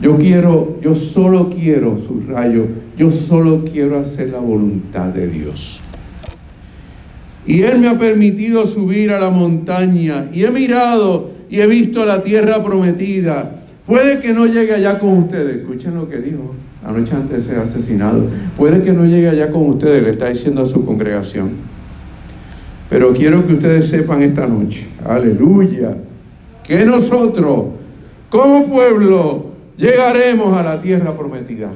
Yo 0.00 0.16
quiero, 0.16 0.80
yo 0.80 0.94
solo 0.94 1.50
quiero, 1.50 1.98
subrayo, 1.98 2.66
yo 3.02 3.10
solo 3.10 3.64
quiero 3.64 3.98
hacer 3.98 4.30
la 4.30 4.38
voluntad 4.38 5.08
de 5.08 5.26
Dios. 5.26 5.80
Y 7.44 7.62
Él 7.62 7.80
me 7.80 7.88
ha 7.88 7.98
permitido 7.98 8.64
subir 8.64 9.10
a 9.10 9.18
la 9.18 9.30
montaña 9.30 10.28
y 10.32 10.44
he 10.44 10.50
mirado 10.52 11.32
y 11.50 11.58
he 11.60 11.66
visto 11.66 12.06
la 12.06 12.22
tierra 12.22 12.62
prometida. 12.62 13.60
Puede 13.84 14.20
que 14.20 14.32
no 14.32 14.46
llegue 14.46 14.74
allá 14.74 15.00
con 15.00 15.18
ustedes. 15.18 15.56
Escuchen 15.56 15.96
lo 15.96 16.08
que 16.08 16.18
dijo 16.18 16.54
la 16.84 16.92
noche 16.92 17.16
antes 17.16 17.38
de 17.38 17.40
ser 17.52 17.58
asesinado. 17.58 18.24
Puede 18.56 18.84
que 18.84 18.92
no 18.92 19.04
llegue 19.04 19.28
allá 19.28 19.50
con 19.50 19.62
ustedes, 19.70 20.00
le 20.04 20.10
está 20.10 20.28
diciendo 20.28 20.62
a 20.62 20.68
su 20.68 20.84
congregación. 20.84 21.50
Pero 22.88 23.12
quiero 23.12 23.44
que 23.44 23.54
ustedes 23.54 23.88
sepan 23.88 24.22
esta 24.22 24.46
noche, 24.46 24.86
aleluya, 25.04 25.96
que 26.62 26.84
nosotros, 26.84 27.64
como 28.28 28.68
pueblo, 28.68 29.46
llegaremos 29.76 30.56
a 30.56 30.62
la 30.62 30.80
tierra 30.80 31.16
prometida. 31.16 31.72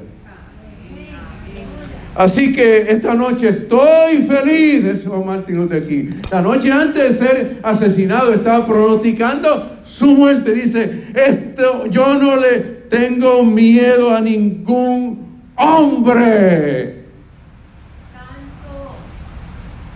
Así 2.16 2.50
que 2.50 2.78
esta 2.90 3.12
noche 3.12 3.50
estoy 3.50 4.22
feliz, 4.22 4.86
ese 4.86 5.06
Juan 5.06 5.26
Martín 5.26 5.56
Luther 5.56 5.82
aquí. 5.82 6.08
La 6.30 6.40
noche 6.40 6.72
antes 6.72 7.18
de 7.20 7.26
ser 7.26 7.60
asesinado 7.62 8.32
estaba 8.32 8.66
pronosticando 8.66 9.80
su 9.84 10.16
muerte. 10.16 10.52
Dice, 10.54 11.08
esto, 11.14 11.86
yo 11.86 12.14
no 12.14 12.36
le 12.36 12.60
tengo 12.88 13.44
miedo 13.44 14.14
a 14.14 14.22
ningún 14.22 15.42
hombre. 15.56 17.04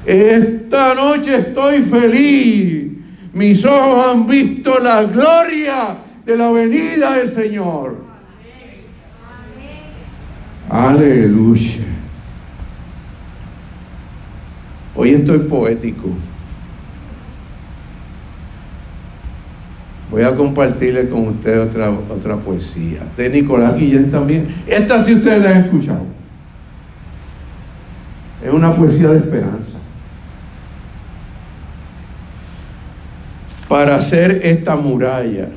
Esta 0.04 0.94
noche 0.94 1.36
estoy 1.36 1.82
feliz. 1.82 2.92
Mis 3.32 3.64
ojos 3.64 4.06
han 4.08 4.26
visto 4.26 4.78
la 4.78 5.04
gloria 5.04 5.96
de 6.26 6.36
la 6.36 6.50
venida 6.50 7.16
del 7.16 7.32
Señor. 7.32 7.96
Aleluya. 10.68 11.89
Hoy 15.02 15.12
estoy 15.12 15.38
poético. 15.38 16.10
Voy 20.10 20.22
a 20.24 20.36
compartirle 20.36 21.08
con 21.08 21.28
ustedes 21.28 21.68
otra, 21.68 21.88
otra 21.88 22.36
poesía 22.36 23.00
de 23.16 23.30
Nicolás 23.30 23.76
Guillén 23.78 24.10
también. 24.10 24.46
Esta 24.66 25.02
sí 25.02 25.14
ustedes 25.14 25.42
la 25.42 25.52
han 25.52 25.64
escuchado. 25.64 26.04
Es 28.44 28.52
una 28.52 28.76
poesía 28.76 29.08
de 29.08 29.20
esperanza. 29.20 29.78
Para 33.70 33.96
hacer 33.96 34.42
esta 34.44 34.76
muralla. 34.76 35.48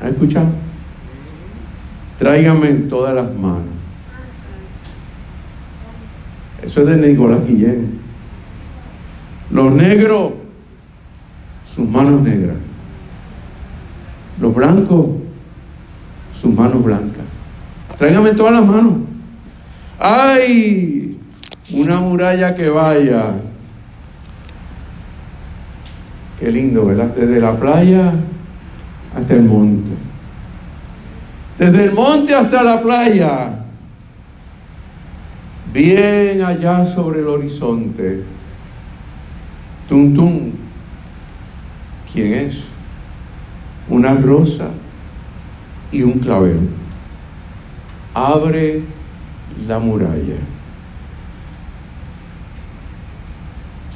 ¿Han 0.00 0.10
escuchado? 0.10 0.50
Tráigame 2.20 2.70
en 2.70 2.88
todas 2.88 3.16
las 3.16 3.34
manos. 3.34 3.79
Eso 6.62 6.80
es 6.82 6.86
de 6.86 7.08
Nicolás 7.08 7.40
Guillén. 7.46 7.98
Los 9.50 9.72
negros, 9.72 10.32
sus 11.66 11.88
manos 11.88 12.20
negras. 12.22 12.56
Los 14.40 14.54
blancos, 14.54 15.06
sus 16.32 16.54
manos 16.54 16.82
blancas. 16.82 17.24
Tráigame 17.98 18.32
todas 18.32 18.54
las 18.54 18.66
manos. 18.66 18.94
¡Ay! 19.98 21.18
Una 21.72 22.00
muralla 22.00 22.54
que 22.54 22.68
vaya. 22.70 23.34
Qué 26.38 26.50
lindo, 26.50 26.86
¿verdad? 26.86 27.14
Desde 27.14 27.38
la 27.38 27.54
playa 27.54 28.14
hasta 29.14 29.34
el 29.34 29.42
monte. 29.42 29.90
Desde 31.58 31.84
el 31.84 31.92
monte 31.92 32.34
hasta 32.34 32.62
la 32.62 32.80
playa. 32.80 33.59
Bien 35.72 36.42
allá 36.42 36.84
sobre 36.84 37.20
el 37.20 37.28
horizonte. 37.28 38.22
Tum. 39.88 40.52
¿Quién 42.12 42.34
es? 42.34 42.62
Una 43.88 44.14
rosa 44.14 44.70
y 45.92 46.02
un 46.02 46.18
clavel. 46.18 46.68
Abre 48.14 48.82
la 49.68 49.78
muralla. 49.78 50.36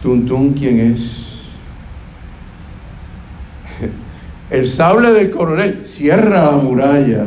Tum, 0.03 0.53
¿quién 0.53 0.81
es? 0.81 1.25
El 4.51 4.69
sable 4.69 5.13
del 5.13 5.31
coronel 5.31 5.87
cierra 5.87 6.51
la 6.51 6.57
muralla. 6.59 7.27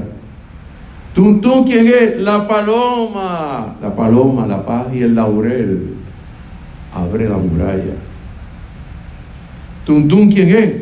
Tuntún, 1.18 1.64
¿quién 1.64 1.88
es? 1.88 2.18
La 2.20 2.48
paloma. 2.48 3.76
La 3.82 3.96
paloma, 3.96 4.46
la 4.46 4.64
paz 4.64 4.86
y 4.94 5.02
el 5.02 5.16
laurel. 5.16 5.96
Abre 6.94 7.28
la 7.28 7.38
muralla. 7.38 7.96
Tuntún, 9.84 10.32
¿quién 10.32 10.50
es? 10.50 10.76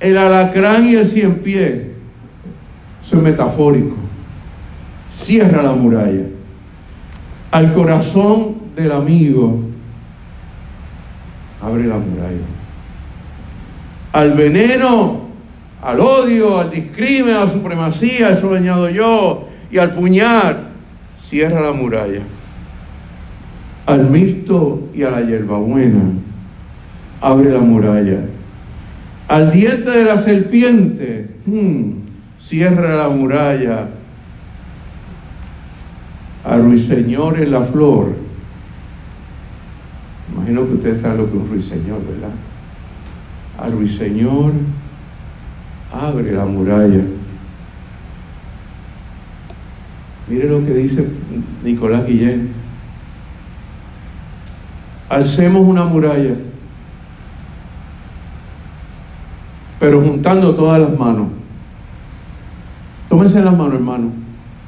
El 0.00 0.18
alacrán 0.18 0.86
y 0.86 0.96
el 0.96 1.06
cien 1.06 1.36
pie. 1.36 1.92
Eso 3.02 3.16
es 3.16 3.22
metafórico. 3.22 3.96
Cierra 5.10 5.62
la 5.62 5.72
muralla. 5.72 6.26
Al 7.50 7.72
corazón 7.72 8.56
del 8.76 8.92
amigo. 8.92 9.62
Abre 11.62 11.86
la 11.86 11.96
muralla. 11.96 12.44
Al 14.12 14.34
veneno, 14.34 15.20
al 15.80 16.00
odio, 16.00 16.60
al 16.60 16.70
discrimen, 16.70 17.34
a 17.34 17.46
la 17.46 17.50
supremacía, 17.50 18.28
eso 18.28 18.50
lo 18.50 18.56
añado 18.56 18.90
yo, 18.90 19.53
y 19.74 19.78
al 19.78 19.92
puñal, 19.92 20.68
cierra 21.18 21.60
la 21.60 21.72
muralla. 21.72 22.20
Al 23.86 24.08
mixto 24.08 24.88
y 24.94 25.02
a 25.02 25.10
la 25.10 25.20
hierbabuena, 25.20 26.12
abre 27.20 27.50
la 27.50 27.58
muralla. 27.58 28.20
Al 29.26 29.50
diente 29.50 29.90
de 29.90 30.04
la 30.04 30.16
serpiente, 30.16 31.28
hmm, 31.44 31.90
cierra 32.38 32.94
la 32.94 33.08
muralla. 33.08 33.88
A 36.44 36.56
ruiseñor 36.56 37.40
en 37.40 37.50
la 37.50 37.62
flor. 37.62 38.14
Imagino 40.36 40.68
que 40.68 40.74
ustedes 40.74 41.00
saben 41.00 41.16
lo 41.16 41.30
que 41.32 41.36
es 41.36 41.42
un 41.42 41.48
ruiseñor, 41.48 42.00
¿verdad? 42.06 42.34
A 43.58 43.66
ruiseñor 43.66 44.52
abre 45.92 46.30
la 46.30 46.44
muralla. 46.44 47.00
Mire 50.28 50.48
lo 50.48 50.64
que 50.64 50.72
dice 50.72 51.06
Nicolás 51.62 52.06
Guillén. 52.06 52.52
Alcemos 55.08 55.66
una 55.66 55.84
muralla, 55.84 56.32
pero 59.78 60.00
juntando 60.00 60.54
todas 60.54 60.80
las 60.80 60.98
manos. 60.98 61.28
Tómense 63.08 63.40
las 63.40 63.56
manos, 63.56 63.74
hermano. 63.74 64.10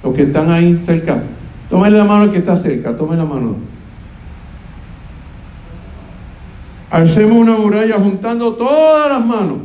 Los 0.04 0.14
que 0.14 0.22
están 0.22 0.50
ahí 0.50 0.78
cerca. 0.84 1.22
Tómenle 1.70 1.98
la 1.98 2.04
mano 2.04 2.24
al 2.24 2.30
que 2.30 2.38
está 2.38 2.56
cerca. 2.56 2.96
Tomen 2.96 3.18
la 3.18 3.24
mano. 3.24 3.56
Hacemos 6.90 7.36
una 7.36 7.56
muralla 7.56 7.96
juntando 7.96 8.54
todas 8.54 9.10
las 9.10 9.26
manos. 9.26 9.58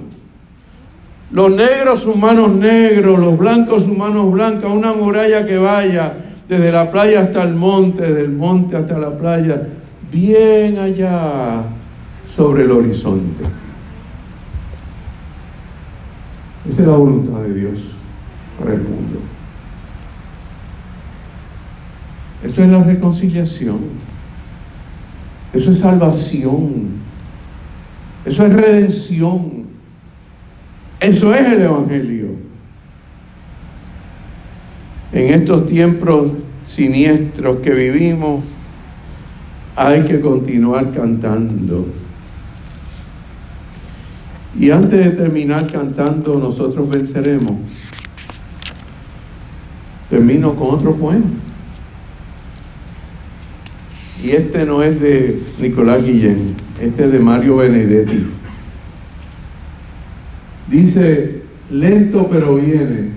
Los 1.31 1.49
negros 1.51 2.01
sus 2.01 2.17
manos 2.17 2.51
negros, 2.51 3.17
los 3.19 3.37
blancos 3.37 3.83
sus 3.83 3.97
manos 3.97 4.31
blancas, 4.31 4.69
una 4.71 4.93
muralla 4.93 5.45
que 5.45 5.57
vaya 5.57 6.13
desde 6.47 6.71
la 6.71 6.91
playa 6.91 7.21
hasta 7.21 7.43
el 7.43 7.55
monte, 7.55 8.01
desde 8.01 8.21
el 8.21 8.31
monte 8.33 8.75
hasta 8.75 8.97
la 8.97 9.17
playa, 9.17 9.69
bien 10.11 10.77
allá 10.77 11.63
sobre 12.35 12.63
el 12.63 12.71
horizonte. 12.71 13.43
Esa 16.67 16.81
es 16.81 16.87
la 16.87 16.95
voluntad 16.95 17.39
de 17.39 17.53
Dios 17.53 17.79
para 18.59 18.73
el 18.73 18.81
mundo. 18.81 19.19
Eso 22.43 22.63
es 22.63 22.69
la 22.69 22.83
reconciliación. 22.83 23.79
Eso 25.53 25.71
es 25.71 25.79
salvación. 25.79 27.01
Eso 28.25 28.45
es 28.45 28.53
redención. 28.53 29.60
Eso 31.01 31.33
es 31.33 31.41
el 31.41 31.61
Evangelio. 31.63 32.27
En 35.11 35.33
estos 35.33 35.65
tiempos 35.65 36.31
siniestros 36.63 37.57
que 37.57 37.71
vivimos, 37.71 38.43
hay 39.75 40.03
que 40.03 40.21
continuar 40.21 40.93
cantando. 40.93 41.87
Y 44.59 44.69
antes 44.69 44.91
de 44.91 45.09
terminar 45.11 45.65
cantando, 45.71 46.37
nosotros 46.37 46.87
venceremos. 46.87 47.53
Termino 50.07 50.55
con 50.55 50.75
otro 50.75 50.95
poema. 50.95 51.25
Y 54.23 54.31
este 54.31 54.65
no 54.67 54.83
es 54.83 55.01
de 55.01 55.41
Nicolás 55.59 56.05
Guillén, 56.05 56.55
este 56.79 57.05
es 57.05 57.11
de 57.11 57.19
Mario 57.19 57.55
Benedetti. 57.55 58.40
Dice, 60.71 61.41
lento 61.69 62.29
pero 62.31 62.55
viene. 62.55 63.09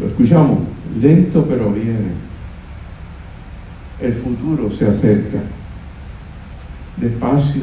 Lo 0.00 0.08
escuchamos, 0.08 0.58
lento 1.00 1.46
pero 1.48 1.70
viene. 1.70 2.10
El 4.00 4.12
futuro 4.14 4.68
se 4.72 4.88
acerca. 4.88 5.38
Despacio. 6.96 7.62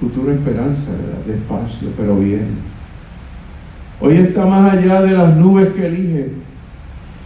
Futuro 0.00 0.32
esperanza, 0.32 0.90
¿verdad? 0.92 1.24
Despacio, 1.26 1.90
pero 1.94 2.16
viene. 2.16 2.72
Hoy 4.00 4.14
está 4.16 4.46
más 4.46 4.72
allá 4.72 5.02
de 5.02 5.12
las 5.12 5.36
nubes 5.36 5.74
que 5.74 5.86
elige 5.86 6.30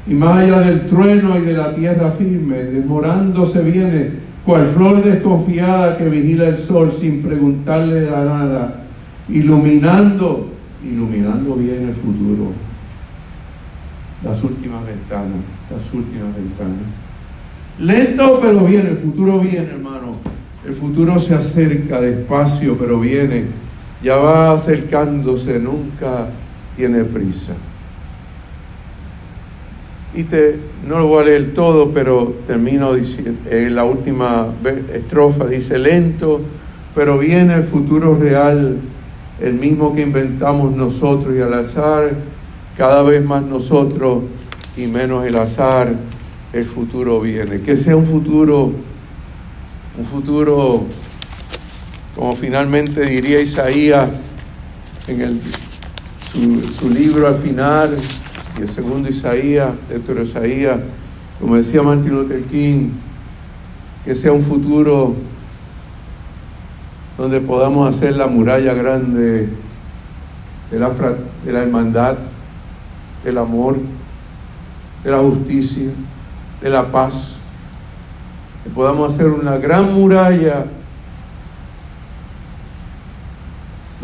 y 0.09 0.15
más 0.15 0.39
allá 0.39 0.59
del 0.61 0.89
trueno 0.89 1.39
y 1.39 1.43
de 1.43 1.53
la 1.53 1.73
tierra 1.73 2.11
firme, 2.11 2.57
demorándose 2.57 3.61
viene 3.63 4.26
cual 4.47 4.69
flor 4.69 5.03
desconfiada 5.03 5.99
que 5.99 6.09
vigila 6.09 6.47
el 6.47 6.57
sol 6.57 6.93
sin 6.99 7.21
preguntarle 7.21 8.09
a 8.09 8.25
nada, 8.25 8.85
iluminando, 9.29 10.49
iluminando 10.85 11.57
bien 11.57 11.89
el 11.89 11.95
futuro, 11.95 12.53
las 14.23 14.43
últimas 14.45 14.87
ventanas, 14.87 15.43
las 15.69 15.93
últimas 15.93 16.35
ventanas. 16.37 16.87
Lento 17.81 18.39
pero 18.41 18.61
viene, 18.61 18.91
el 18.91 18.97
futuro 18.97 19.41
viene, 19.41 19.67
hermano. 19.67 20.15
El 20.65 20.75
futuro 20.75 21.19
se 21.19 21.35
acerca 21.35 22.01
despacio, 22.01 22.77
pero 22.79 23.01
viene. 23.01 23.45
Ya 24.03 24.17
va 24.17 24.53
acercándose, 24.53 25.59
nunca 25.59 26.29
tiene 26.77 27.05
prisa. 27.05 27.55
Y 30.17 30.25
te, 30.25 30.59
no 30.89 30.99
lo 30.99 31.09
voy 31.09 31.23
a 31.23 31.27
leer 31.27 31.53
todo, 31.53 31.91
pero 31.91 32.35
termino 32.47 32.95
diciendo, 32.95 33.39
en 33.51 33.75
la 33.75 33.85
última 33.85 34.47
estrofa 34.95 35.47
dice, 35.47 35.79
lento, 35.79 36.41
pero 36.95 37.19
viene 37.19 37.53
el 37.53 37.63
futuro 37.63 38.17
real, 38.17 38.79
el 39.43 39.53
mismo 39.53 39.95
que 39.95 40.01
inventamos 40.01 40.75
nosotros 40.75 41.37
y 41.37 41.43
al 41.43 41.53
azar, 41.53 42.15
cada 42.79 43.03
vez 43.03 43.23
más 43.23 43.43
nosotros 43.43 44.23
y 44.79 44.87
menos 44.87 45.27
el 45.27 45.37
azar, 45.37 45.95
el 46.55 46.65
futuro 46.65 47.21
viene. 47.21 47.61
Que 47.61 47.77
sea 47.77 47.95
un 47.95 48.07
futuro, 48.07 48.73
un 49.99 50.05
futuro, 50.07 50.85
como 52.15 52.35
finalmente 52.35 53.05
diría 53.05 53.39
Isaías 53.43 54.09
en 55.09 55.21
el, 55.21 55.41
su, 56.33 56.63
su 56.63 56.89
libro 56.89 57.27
al 57.27 57.37
final, 57.37 57.95
y 58.59 58.63
el 58.63 58.69
segundo 58.69 59.09
Isaías, 59.09 59.75
Héctor 59.91 60.21
Isaías, 60.21 60.79
como 61.39 61.57
decía 61.57 61.83
Martin 61.83 62.13
Luther 62.13 62.45
King, 62.45 62.91
que 64.05 64.15
sea 64.15 64.33
un 64.33 64.43
futuro 64.43 65.15
donde 67.19 67.41
podamos 67.41 67.89
hacer 67.89 68.17
la 68.17 68.27
muralla 68.27 68.73
grande 68.75 69.49
de 70.71 70.79
la, 70.79 70.91
de 71.45 71.53
la 71.53 71.63
hermandad, 71.63 72.17
del 73.25 73.39
amor, 73.39 73.77
de 75.05 75.11
la 75.11 75.19
justicia, 75.19 75.91
de 76.61 76.71
la 76.71 76.91
paz, 76.91 77.37
que 78.65 78.71
podamos 78.71 79.13
hacer 79.13 79.27
una 79.27 79.59
gran 79.59 79.93
muralla 79.93 80.67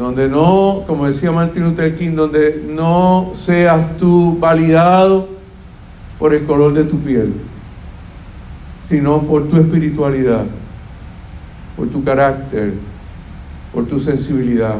donde 0.02 0.28
no, 0.28 0.84
como 0.86 1.06
decía 1.06 1.32
Martin 1.32 1.62
Luther 1.62 1.94
King, 1.94 2.14
donde 2.14 2.64
no 2.68 3.32
seas 3.34 3.96
tú 3.96 4.36
validado 4.38 5.28
por 6.18 6.34
el 6.34 6.44
color 6.44 6.74
de 6.74 6.84
tu 6.84 6.98
piel, 6.98 7.32
sino 8.84 9.22
por 9.22 9.48
tu 9.48 9.56
espiritualidad, 9.56 10.44
por 11.76 11.88
tu 11.88 12.02
carácter, 12.02 12.74
por 13.72 13.86
tu 13.86 13.98
sensibilidad. 13.98 14.76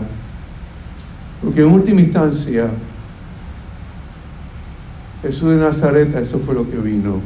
Porque 1.42 1.62
en 1.62 1.72
última 1.72 2.00
instancia, 2.00 2.70
Jesús 5.22 5.50
de 5.50 5.56
Nazaret, 5.56 6.14
eso 6.16 6.38
fue 6.38 6.54
lo 6.54 6.68
que 6.68 6.76
vino. 6.76 7.20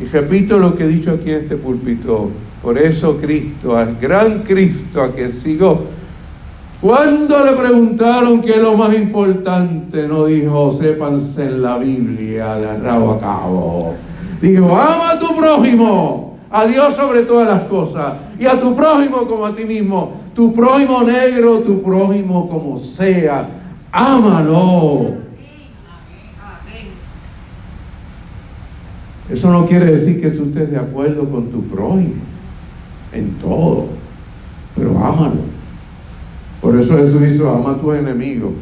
Y 0.00 0.04
repito 0.06 0.58
lo 0.58 0.74
que 0.74 0.84
he 0.84 0.88
dicho 0.88 1.12
aquí 1.12 1.30
en 1.30 1.42
este 1.42 1.56
púlpito. 1.56 2.30
Por 2.62 2.78
eso 2.78 3.18
Cristo, 3.18 3.76
al 3.76 3.96
gran 3.96 4.42
Cristo 4.42 5.02
a 5.02 5.12
quien 5.12 5.32
sigo, 5.32 5.84
cuando 6.82 7.44
le 7.44 7.52
preguntaron 7.52 8.42
qué 8.42 8.56
es 8.56 8.60
lo 8.60 8.76
más 8.76 8.92
importante, 8.92 10.08
no 10.08 10.24
dijo, 10.24 10.72
sépanse 10.72 11.44
en 11.44 11.62
la 11.62 11.78
Biblia 11.78 12.56
de 12.56 12.76
rabo 12.78 13.12
a 13.12 13.20
cabo. 13.20 13.94
Dijo, 14.40 14.76
ama 14.76 15.12
a 15.12 15.18
tu 15.20 15.36
prójimo, 15.36 16.38
a 16.50 16.66
Dios 16.66 16.96
sobre 16.96 17.22
todas 17.22 17.46
las 17.46 17.62
cosas, 17.68 18.14
y 18.36 18.46
a 18.46 18.60
tu 18.60 18.74
prójimo 18.74 19.28
como 19.28 19.46
a 19.46 19.54
ti 19.54 19.64
mismo. 19.64 20.20
Tu 20.34 20.52
prójimo 20.52 21.04
negro, 21.04 21.60
tu 21.60 21.80
prójimo 21.84 22.48
como 22.48 22.76
sea, 22.76 23.48
ámalo. 23.92 25.22
Eso 29.30 29.52
no 29.52 29.66
quiere 29.66 29.84
decir 29.84 30.20
que 30.20 30.30
tú 30.30 30.46
estés 30.46 30.68
de 30.72 30.78
acuerdo 30.78 31.30
con 31.30 31.46
tu 31.48 31.62
prójimo 31.62 32.22
en 33.12 33.34
todo, 33.34 33.86
pero 34.74 34.98
ámalo. 34.98 35.51
Por 36.62 36.78
eso 36.78 36.96
Jesús 36.96 37.20
dice, 37.20 37.42
ama 37.42 37.72
a 37.72 37.74
tus 37.74 37.96
enemigos. 37.96 38.52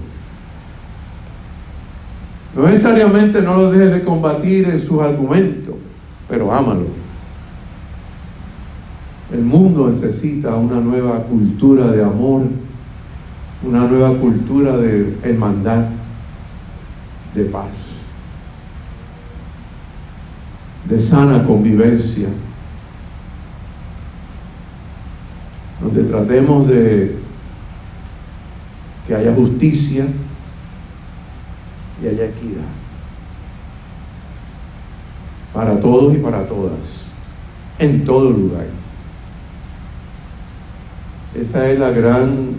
No 2.56 2.66
necesariamente 2.66 3.42
no 3.42 3.54
lo 3.54 3.70
dejes 3.70 3.92
de 3.92 4.02
combatir 4.02 4.68
en 4.68 4.80
sus 4.80 5.02
argumentos, 5.02 5.74
pero 6.26 6.52
ámalo. 6.52 6.86
El 9.30 9.42
mundo 9.42 9.88
necesita 9.88 10.56
una 10.56 10.80
nueva 10.80 11.22
cultura 11.24 11.88
de 11.88 12.02
amor, 12.02 12.42
una 13.62 13.86
nueva 13.86 14.14
cultura 14.18 14.76
de 14.78 15.18
hermandad, 15.22 15.84
de 17.34 17.44
paz, 17.44 17.90
de 20.88 20.98
sana 20.98 21.44
convivencia, 21.46 22.28
donde 25.80 26.02
tratemos 26.02 26.66
de 26.66 27.20
que 29.06 29.14
haya 29.14 29.34
justicia 29.34 30.06
y 32.02 32.06
haya 32.06 32.26
equidad. 32.26 32.64
Para 35.52 35.80
todos 35.80 36.14
y 36.14 36.18
para 36.18 36.46
todas, 36.46 37.06
en 37.78 38.04
todo 38.04 38.30
lugar. 38.30 38.66
Esa 41.34 41.68
es 41.68 41.78
la 41.78 41.90
gran 41.90 42.54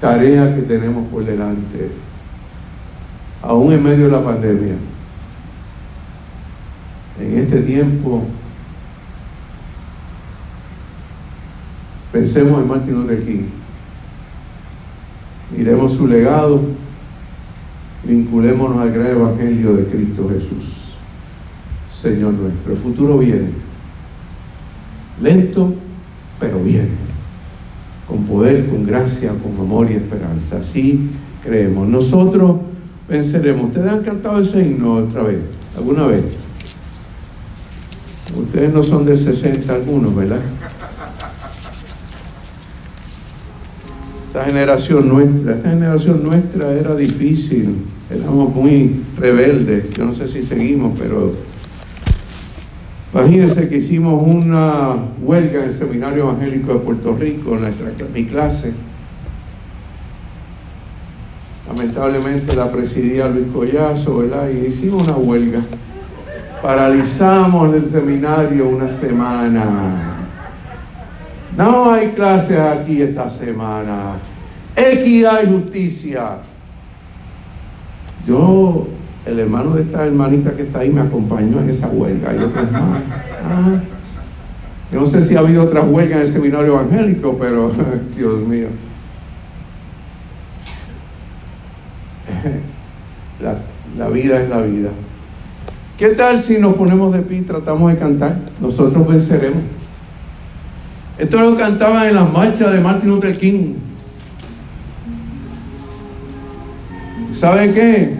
tarea 0.00 0.54
que 0.54 0.62
tenemos 0.62 1.06
por 1.08 1.24
delante, 1.24 1.90
aún 3.42 3.72
en 3.72 3.82
medio 3.82 4.06
de 4.06 4.12
la 4.12 4.24
pandemia. 4.24 4.74
En 7.18 7.38
este 7.38 7.60
tiempo, 7.60 8.24
pensemos 12.12 12.60
en 12.60 12.68
Martin 12.68 12.94
Luther 12.94 13.24
King 13.24 13.59
miremos 15.56 15.92
su 15.92 16.06
legado, 16.06 16.60
vinculémonos 18.04 18.78
al 18.78 18.92
gran 18.92 19.08
evangelio 19.08 19.74
de 19.74 19.84
Cristo 19.84 20.28
Jesús. 20.28 20.80
Señor 21.90 22.34
nuestro. 22.34 22.72
El 22.72 22.78
futuro 22.78 23.18
viene. 23.18 23.50
Lento, 25.20 25.74
pero 26.38 26.62
viene. 26.62 26.88
Con 28.06 28.24
poder, 28.24 28.68
con 28.68 28.86
gracia, 28.86 29.32
con 29.32 29.64
amor 29.64 29.90
y 29.90 29.94
esperanza. 29.94 30.58
Así 30.58 31.10
creemos. 31.42 31.88
Nosotros 31.88 32.58
venceremos. 33.08 33.64
Ustedes 33.64 33.88
han 33.88 34.02
cantado 34.02 34.40
ese 34.40 34.66
himno 34.66 34.94
otra 34.94 35.22
vez, 35.22 35.40
alguna 35.76 36.06
vez. 36.06 36.24
Ustedes 38.36 38.72
no 38.72 38.82
son 38.82 39.04
del 39.04 39.18
60 39.18 39.72
algunos, 39.72 40.14
¿verdad? 40.14 40.40
Esa 44.30 44.44
generación 44.44 45.08
nuestra, 45.08 45.56
esa 45.56 45.70
generación 45.70 46.22
nuestra 46.22 46.70
era 46.70 46.94
difícil, 46.94 47.74
éramos 48.08 48.54
muy 48.54 49.02
rebeldes, 49.18 49.90
yo 49.90 50.04
no 50.04 50.14
sé 50.14 50.28
si 50.28 50.44
seguimos, 50.44 50.96
pero 50.96 51.34
imagínense 53.12 53.68
que 53.68 53.78
hicimos 53.78 54.24
una 54.24 54.94
huelga 55.20 55.58
en 55.58 55.64
el 55.64 55.72
Seminario 55.72 56.30
Evangélico 56.30 56.74
de 56.74 56.78
Puerto 56.78 57.16
Rico, 57.18 57.56
en 57.56 57.62
nuestra, 57.62 57.88
mi 58.14 58.24
clase. 58.24 58.72
Lamentablemente 61.66 62.54
la 62.54 62.70
presidía 62.70 63.26
Luis 63.26 63.48
Collazo, 63.52 64.18
¿verdad? 64.18 64.48
Y 64.48 64.68
hicimos 64.68 65.08
una 65.08 65.16
huelga. 65.16 65.60
Paralizamos 66.62 67.74
el 67.74 67.90
seminario 67.90 68.68
una 68.68 68.88
semana. 68.88 70.19
No 71.60 71.92
hay 71.92 72.08
clases 72.12 72.58
aquí 72.58 73.02
esta 73.02 73.28
semana. 73.28 74.16
Equidad 74.74 75.42
y 75.44 75.48
justicia. 75.48 76.38
Yo, 78.26 78.86
el 79.26 79.40
hermano 79.40 79.74
de 79.74 79.82
esta 79.82 80.06
hermanita 80.06 80.52
que 80.52 80.62
está 80.62 80.78
ahí 80.78 80.88
me 80.88 81.02
acompañó 81.02 81.60
en 81.60 81.68
esa 81.68 81.88
huelga 81.88 82.34
y 82.34 82.38
otras 82.38 82.72
más. 82.72 83.02
Ah. 83.44 83.78
Yo 84.90 85.00
no 85.00 85.06
sé 85.06 85.20
si 85.20 85.36
ha 85.36 85.40
habido 85.40 85.62
otras 85.62 85.84
huelgas 85.86 86.16
en 86.16 86.22
el 86.22 86.28
seminario 86.28 86.80
evangélico, 86.80 87.36
pero 87.38 87.70
Dios 88.16 88.40
mío. 88.40 88.68
La, 93.42 93.58
la 93.98 94.08
vida 94.08 94.42
es 94.42 94.48
la 94.48 94.62
vida. 94.62 94.90
¿Qué 95.98 96.08
tal 96.10 96.38
si 96.38 96.58
nos 96.58 96.74
ponemos 96.74 97.12
de 97.12 97.20
pie 97.20 97.38
y 97.38 97.42
tratamos 97.42 97.90
de 97.92 97.98
cantar? 97.98 98.38
Nosotros 98.60 99.08
venceremos. 99.08 99.79
Esto 101.20 101.38
lo 101.38 101.54
cantaban 101.54 102.08
en 102.08 102.14
las 102.14 102.32
marchas 102.32 102.72
de 102.72 102.80
Martin 102.80 103.10
Luther 103.10 103.36
King. 103.36 103.74
¿Saben 107.30 107.74
qué? 107.74 108.14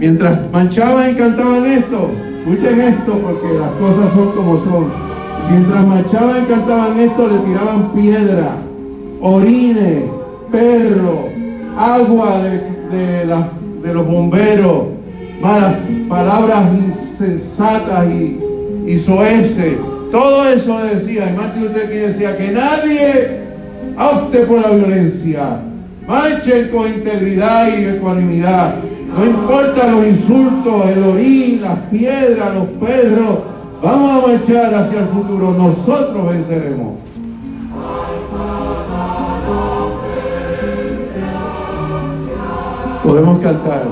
Mientras 0.00 0.40
marchaban 0.50 1.12
y 1.12 1.14
cantaban 1.14 1.64
esto, 1.64 2.10
escuchen 2.40 2.80
esto 2.80 3.12
porque 3.22 3.56
las 3.56 3.70
cosas 3.74 4.12
son 4.12 4.32
como 4.32 4.64
son. 4.64 4.86
Mientras 5.48 5.86
marchaban 5.86 6.42
y 6.42 6.46
cantaban 6.46 6.98
esto, 6.98 7.28
le 7.28 7.38
tiraban 7.38 7.92
piedra, 7.92 8.56
orines, 9.20 10.04
perro, 10.50 11.28
agua 11.78 12.40
de, 12.90 13.26
de 13.80 13.94
los 13.94 14.06
bomberos, 14.08 14.86
malas 15.40 15.76
palabras 16.08 16.64
insensatas 16.84 18.08
y, 18.10 18.40
y 18.88 18.98
soeces 18.98 19.76
todo 20.14 20.48
eso 20.48 20.78
decía, 20.78 21.28
y 21.28 21.36
Martín 21.36 21.64
Luther 21.64 21.90
King 21.90 22.02
decía 22.02 22.36
que 22.36 22.52
nadie 22.52 23.40
opte 23.98 24.38
por 24.46 24.60
la 24.60 24.68
violencia. 24.68 25.58
Marchen 26.06 26.68
con 26.68 26.86
integridad 26.86 27.76
y 27.76 27.86
ecuanimidad. 27.86 28.76
No 29.12 29.26
importa 29.26 29.90
los 29.90 30.06
insultos, 30.06 30.86
el 30.86 31.02
orín, 31.02 31.62
las 31.62 31.80
piedras, 31.90 32.54
los 32.54 32.66
perros. 32.88 33.40
Vamos 33.82 34.24
a 34.24 34.26
marchar 34.28 34.72
hacia 34.72 35.00
el 35.00 35.06
futuro. 35.06 35.52
Nosotros 35.58 36.28
venceremos. 36.28 36.92
Podemos 43.02 43.38
cantar. 43.40 43.82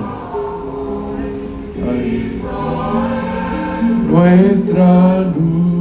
Nuestra 4.09 5.21
luz. 5.23 5.72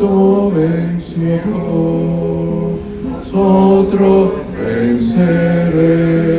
Cristo 0.00 0.50
venció, 0.54 1.42
nosotros 3.04 4.32
venceremos. 4.56 6.29